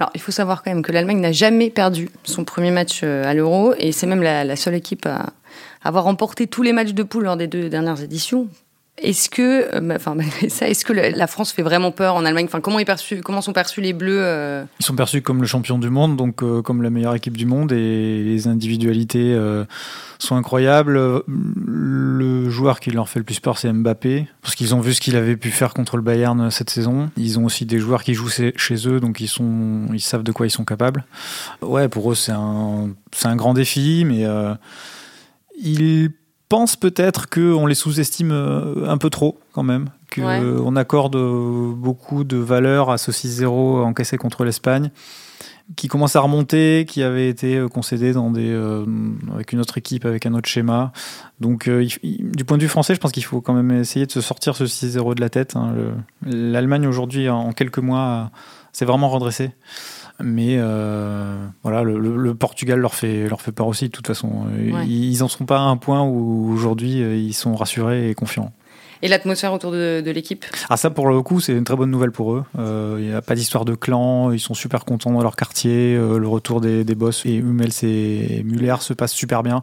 Alors, 0.00 0.10
il 0.14 0.20
faut 0.20 0.32
savoir 0.32 0.62
quand 0.62 0.70
même 0.70 0.82
que 0.82 0.92
l'Allemagne 0.92 1.20
n'a 1.20 1.32
jamais 1.32 1.70
perdu 1.70 2.08
son 2.22 2.44
premier 2.44 2.70
match 2.70 3.02
à 3.02 3.34
l'Euro 3.34 3.74
et 3.78 3.92
c'est 3.92 4.06
même 4.06 4.22
la, 4.22 4.44
la, 4.44 4.54
seule 4.54 4.74
équipe 4.74 5.06
à 5.06 5.32
avoir 5.82 6.04
remporté 6.04 6.46
tous 6.46 6.62
les 6.62 6.72
matchs 6.72 6.92
de 6.92 7.02
poule 7.02 7.24
lors 7.24 7.36
des 7.36 7.48
deux 7.48 7.68
dernières 7.68 8.00
éditions. 8.00 8.48
Est-ce 9.00 9.30
que, 9.30 9.74
euh, 9.74 9.96
enfin, 9.96 10.16
ça, 10.48 10.68
est-ce 10.68 10.84
que 10.84 10.92
la 10.92 11.26
France 11.26 11.52
fait 11.52 11.62
vraiment 11.62 11.90
peur 11.90 12.14
en 12.14 12.24
Allemagne? 12.24 12.46
Enfin, 12.46 12.60
comment, 12.60 12.82
perçu, 12.84 13.20
comment 13.20 13.40
sont 13.40 13.52
perçus 13.52 13.80
les 13.80 13.92
Bleus 13.92 14.20
euh? 14.20 14.64
Ils 14.80 14.86
sont 14.86 14.96
perçus 14.96 15.22
comme 15.22 15.40
le 15.40 15.46
champion 15.46 15.78
du 15.78 15.90
monde, 15.90 16.16
donc 16.16 16.42
euh, 16.42 16.62
comme 16.62 16.82
la 16.82 16.90
meilleure 16.90 17.14
équipe 17.14 17.36
du 17.36 17.46
monde, 17.46 17.72
et 17.72 18.22
les 18.24 18.48
individualités 18.48 19.38
sont 20.18 20.36
incroyables. 20.36 21.22
Le 21.26 22.50
joueur 22.50 22.80
qui 22.80 22.90
leur 22.90 23.08
fait 23.08 23.20
le 23.20 23.24
plus 23.24 23.40
peur, 23.40 23.58
c'est 23.58 23.72
Mbappé, 23.72 24.26
parce 24.42 24.54
qu'ils 24.54 24.74
ont 24.74 24.80
vu 24.80 24.94
ce 24.94 25.00
qu'il 25.00 25.16
avait 25.16 25.36
pu 25.36 25.50
faire 25.50 25.74
contre 25.74 25.96
le 25.96 26.02
Bayern 26.02 26.50
cette 26.50 26.70
saison. 26.70 27.10
Ils 27.16 27.38
ont 27.38 27.44
aussi 27.44 27.66
des 27.66 27.78
joueurs 27.78 28.02
qui 28.02 28.14
jouent 28.14 28.28
chez 28.28 28.88
eux, 28.88 29.00
donc 29.00 29.20
ils 29.20 29.28
sont, 29.28 29.86
ils 29.92 30.00
savent 30.00 30.22
de 30.22 30.32
quoi 30.32 30.46
ils 30.46 30.50
sont 30.50 30.64
capables. 30.64 31.04
Ouais, 31.62 31.88
pour 31.88 32.10
eux, 32.10 32.14
c'est 32.14 32.32
un, 32.32 32.90
c'est 33.12 33.28
un 33.28 33.36
grand 33.36 33.54
défi, 33.54 34.04
mais 34.06 34.24
ils 35.60 36.10
pense 36.48 36.76
peut-être 36.76 37.28
qu'on 37.28 37.66
les 37.66 37.74
sous-estime 37.74 38.32
euh, 38.32 38.88
un 38.88 38.98
peu 38.98 39.10
trop 39.10 39.38
quand 39.52 39.62
même, 39.62 39.90
qu'on 40.14 40.76
accorde 40.76 41.16
euh, 41.16 41.72
beaucoup 41.72 42.24
de 42.24 42.36
valeur 42.36 42.90
à 42.90 42.98
ce 42.98 43.10
6-0 43.10 43.82
encaissé 43.82 44.16
contre 44.16 44.44
l'Espagne, 44.44 44.90
qui 45.76 45.88
commence 45.88 46.16
à 46.16 46.20
remonter, 46.20 46.86
qui 46.88 47.02
avait 47.02 47.28
été 47.28 47.56
euh, 47.56 47.68
concédé 47.68 48.12
dans 48.12 48.30
des, 48.30 48.54
avec 49.34 49.52
une 49.52 49.60
autre 49.60 49.78
équipe, 49.78 50.06
avec 50.06 50.26
un 50.26 50.34
autre 50.34 50.48
schéma. 50.48 50.92
Donc 51.40 51.68
du 51.68 52.44
point 52.44 52.56
de 52.56 52.62
vue 52.62 52.68
français, 52.68 52.94
je 52.94 53.00
pense 53.00 53.12
qu'il 53.12 53.24
faut 53.24 53.40
quand 53.40 53.54
même 53.54 53.70
essayer 53.70 54.06
de 54.06 54.12
se 54.12 54.20
sortir 54.20 54.56
ce 54.56 54.64
6-0 54.64 55.14
de 55.14 55.20
la 55.20 55.28
tête. 55.28 55.56
Hein. 55.56 55.74
L'Allemagne 56.24 56.86
aujourd'hui, 56.86 57.28
en 57.28 57.52
quelques 57.52 57.78
mois, 57.78 58.30
s'est 58.72 58.84
vraiment 58.84 59.08
redressée. 59.08 59.52
Mais 60.20 60.56
euh, 60.58 61.46
voilà, 61.62 61.82
le, 61.82 62.34
Portugal 62.34 62.80
leur 62.80 62.94
fait, 62.94 63.28
leur 63.28 63.40
fait 63.40 63.52
peur 63.52 63.68
aussi, 63.68 63.86
de 63.86 63.92
toute 63.92 64.06
façon. 64.06 64.46
Ils 64.86 65.18
n'en 65.18 65.28
sont 65.28 65.44
pas 65.44 65.58
à 65.58 65.62
un 65.62 65.76
point 65.76 66.02
où 66.02 66.52
aujourd'hui 66.52 67.02
euh, 67.02 67.16
ils 67.16 67.34
sont 67.34 67.54
rassurés 67.54 68.10
et 68.10 68.14
confiants. 68.14 68.52
Et 69.00 69.06
l'atmosphère 69.06 69.52
autour 69.52 69.70
de, 69.70 70.02
l'équipe? 70.10 70.44
Ah 70.68 70.76
ça 70.76 70.90
pour 70.90 71.08
le 71.08 71.22
coup 71.22 71.38
c'est 71.38 71.52
une 71.52 71.62
très 71.62 71.76
bonne 71.76 71.90
nouvelle 71.92 72.10
pour 72.10 72.34
eux. 72.34 72.42
Euh, 72.58 72.96
il 72.98 73.06
n'y 73.06 73.12
a 73.12 73.22
pas 73.22 73.36
d'histoire 73.36 73.64
de 73.64 73.76
clan, 73.76 74.32
ils 74.32 74.40
sont 74.40 74.54
super 74.54 74.84
contents 74.84 75.12
dans 75.12 75.22
leur 75.22 75.36
quartier. 75.36 75.94
le 75.94 76.26
retour 76.26 76.60
des, 76.60 76.82
des 76.82 76.96
boss 76.96 77.24
et 77.24 77.36
Hummels 77.36 77.84
et 77.84 78.42
Muller 78.42 78.74
se 78.80 78.94
passe 78.94 79.12
super 79.12 79.44
bien. 79.44 79.62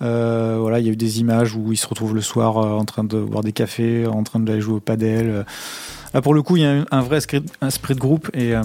voilà, 0.00 0.78
il 0.80 0.86
y 0.86 0.88
a 0.88 0.92
eu 0.92 0.96
des 0.96 1.20
images 1.20 1.54
où 1.54 1.70
ils 1.70 1.76
se 1.76 1.86
retrouvent 1.86 2.14
le 2.14 2.22
soir 2.22 2.56
en 2.56 2.86
train 2.86 3.04
de 3.04 3.20
boire 3.20 3.42
des 3.42 3.52
cafés, 3.52 4.06
en 4.06 4.22
train 4.22 4.40
d'aller 4.40 4.62
jouer 4.62 4.76
au 4.76 4.80
padel. 4.80 5.44
Là, 6.14 6.20
pour 6.20 6.34
le 6.34 6.42
coup, 6.42 6.56
il 6.56 6.62
y 6.62 6.66
a 6.66 6.84
un 6.90 7.00
vrai 7.00 7.16
esprit, 7.16 7.40
de 7.40 7.98
groupe 7.98 8.28
et, 8.34 8.54
euh, 8.54 8.62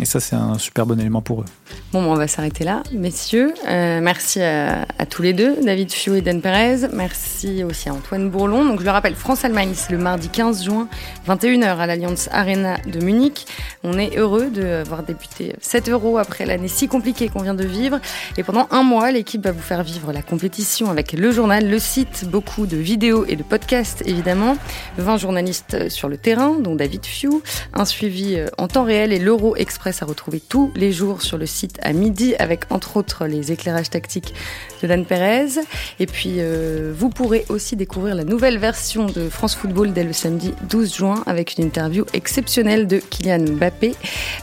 et 0.00 0.04
ça, 0.04 0.18
c'est 0.18 0.34
un 0.34 0.58
super 0.58 0.86
bon 0.86 0.98
élément 0.98 1.22
pour 1.22 1.42
eux. 1.42 1.44
Bon, 1.92 2.00
on 2.00 2.14
va 2.14 2.26
s'arrêter 2.26 2.64
là, 2.64 2.82
messieurs. 2.92 3.54
Euh, 3.68 4.00
merci 4.02 4.42
à, 4.42 4.86
tous 5.08 5.22
les 5.22 5.34
deux, 5.34 5.56
David 5.62 5.92
Fiou 5.92 6.14
et 6.14 6.20
Dan 6.20 6.40
Perez. 6.40 6.88
Merci 6.92 7.62
aussi 7.62 7.88
à 7.88 7.94
Antoine 7.94 8.28
Bourlon. 8.28 8.64
Donc, 8.64 8.80
je 8.80 8.84
le 8.84 8.90
rappelle, 8.90 9.14
France-Allemagne, 9.14 9.72
c'est 9.74 9.92
le 9.92 9.98
mardi 9.98 10.28
15 10.28 10.64
juin, 10.64 10.88
21h 11.28 11.76
à 11.76 11.86
l'Alliance 11.86 12.28
Arena 12.32 12.78
de 12.86 12.98
Munich. 13.04 13.46
On 13.84 13.96
est 13.96 14.16
heureux 14.16 14.50
d'avoir 14.50 15.04
débuté 15.04 15.54
7 15.60 15.90
euros 15.90 16.18
après 16.18 16.44
l'année 16.44 16.68
si 16.68 16.88
compliquée 16.88 17.28
qu'on 17.28 17.42
vient 17.42 17.54
de 17.54 17.64
vivre. 17.64 18.00
Et 18.36 18.42
pendant 18.42 18.66
un 18.72 18.82
mois, 18.82 19.12
l'équipe 19.12 19.44
va 19.44 19.52
vous 19.52 19.60
faire 19.60 19.84
vivre 19.84 20.12
la 20.12 20.22
compétition 20.22 20.90
avec 20.90 21.12
le 21.12 21.30
journal, 21.30 21.68
le 21.68 21.78
site, 21.78 22.24
beaucoup 22.28 22.66
de 22.66 22.76
vidéos 22.76 23.26
et 23.28 23.36
de 23.36 23.44
podcasts, 23.44 24.02
évidemment. 24.06 24.56
20 24.98 25.18
journalistes 25.18 25.88
sur 25.88 26.08
le 26.08 26.16
terrain 26.16 26.31
dont 26.34 26.74
David 26.74 27.04
Few, 27.04 27.42
un 27.74 27.84
suivi 27.84 28.36
euh, 28.36 28.46
en 28.56 28.68
temps 28.68 28.84
réel 28.84 29.12
et 29.12 29.18
l'Euro 29.18 29.54
Express 29.56 30.02
à 30.02 30.06
retrouver 30.06 30.40
tous 30.40 30.72
les 30.74 30.90
jours 30.92 31.22
sur 31.22 31.36
le 31.36 31.46
site 31.46 31.78
à 31.82 31.92
midi 31.92 32.34
avec 32.38 32.64
entre 32.70 32.96
autres 32.96 33.26
les 33.26 33.52
éclairages 33.52 33.90
tactiques 33.90 34.34
de 34.82 34.88
Dan 34.88 35.04
Perez. 35.04 35.60
Et 36.00 36.06
puis 36.06 36.36
euh, 36.38 36.92
vous 36.96 37.10
pourrez 37.10 37.44
aussi 37.48 37.76
découvrir 37.76 38.14
la 38.14 38.24
nouvelle 38.24 38.58
version 38.58 39.06
de 39.06 39.28
France 39.28 39.54
Football 39.54 39.92
dès 39.92 40.04
le 40.04 40.12
samedi 40.12 40.54
12 40.68 40.94
juin 40.94 41.22
avec 41.26 41.58
une 41.58 41.64
interview 41.64 42.04
exceptionnelle 42.14 42.86
de 42.86 42.98
Kylian 42.98 43.44
Mbappé. 43.56 43.94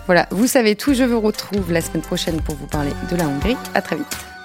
Voilà, 0.06 0.28
vous 0.32 0.47
savez 0.47 0.75
tout, 0.75 0.93
je 0.93 1.04
vous 1.04 1.21
retrouve 1.21 1.71
la 1.71 1.82
semaine 1.82 2.04
prochaine 2.04 2.41
pour 2.41 2.56
vous 2.56 2.67
parler 2.67 2.91
de 3.12 3.15
la 3.15 3.28
Hongrie. 3.28 3.58
À 3.73 3.82
très 3.82 3.95
vite. 3.95 4.38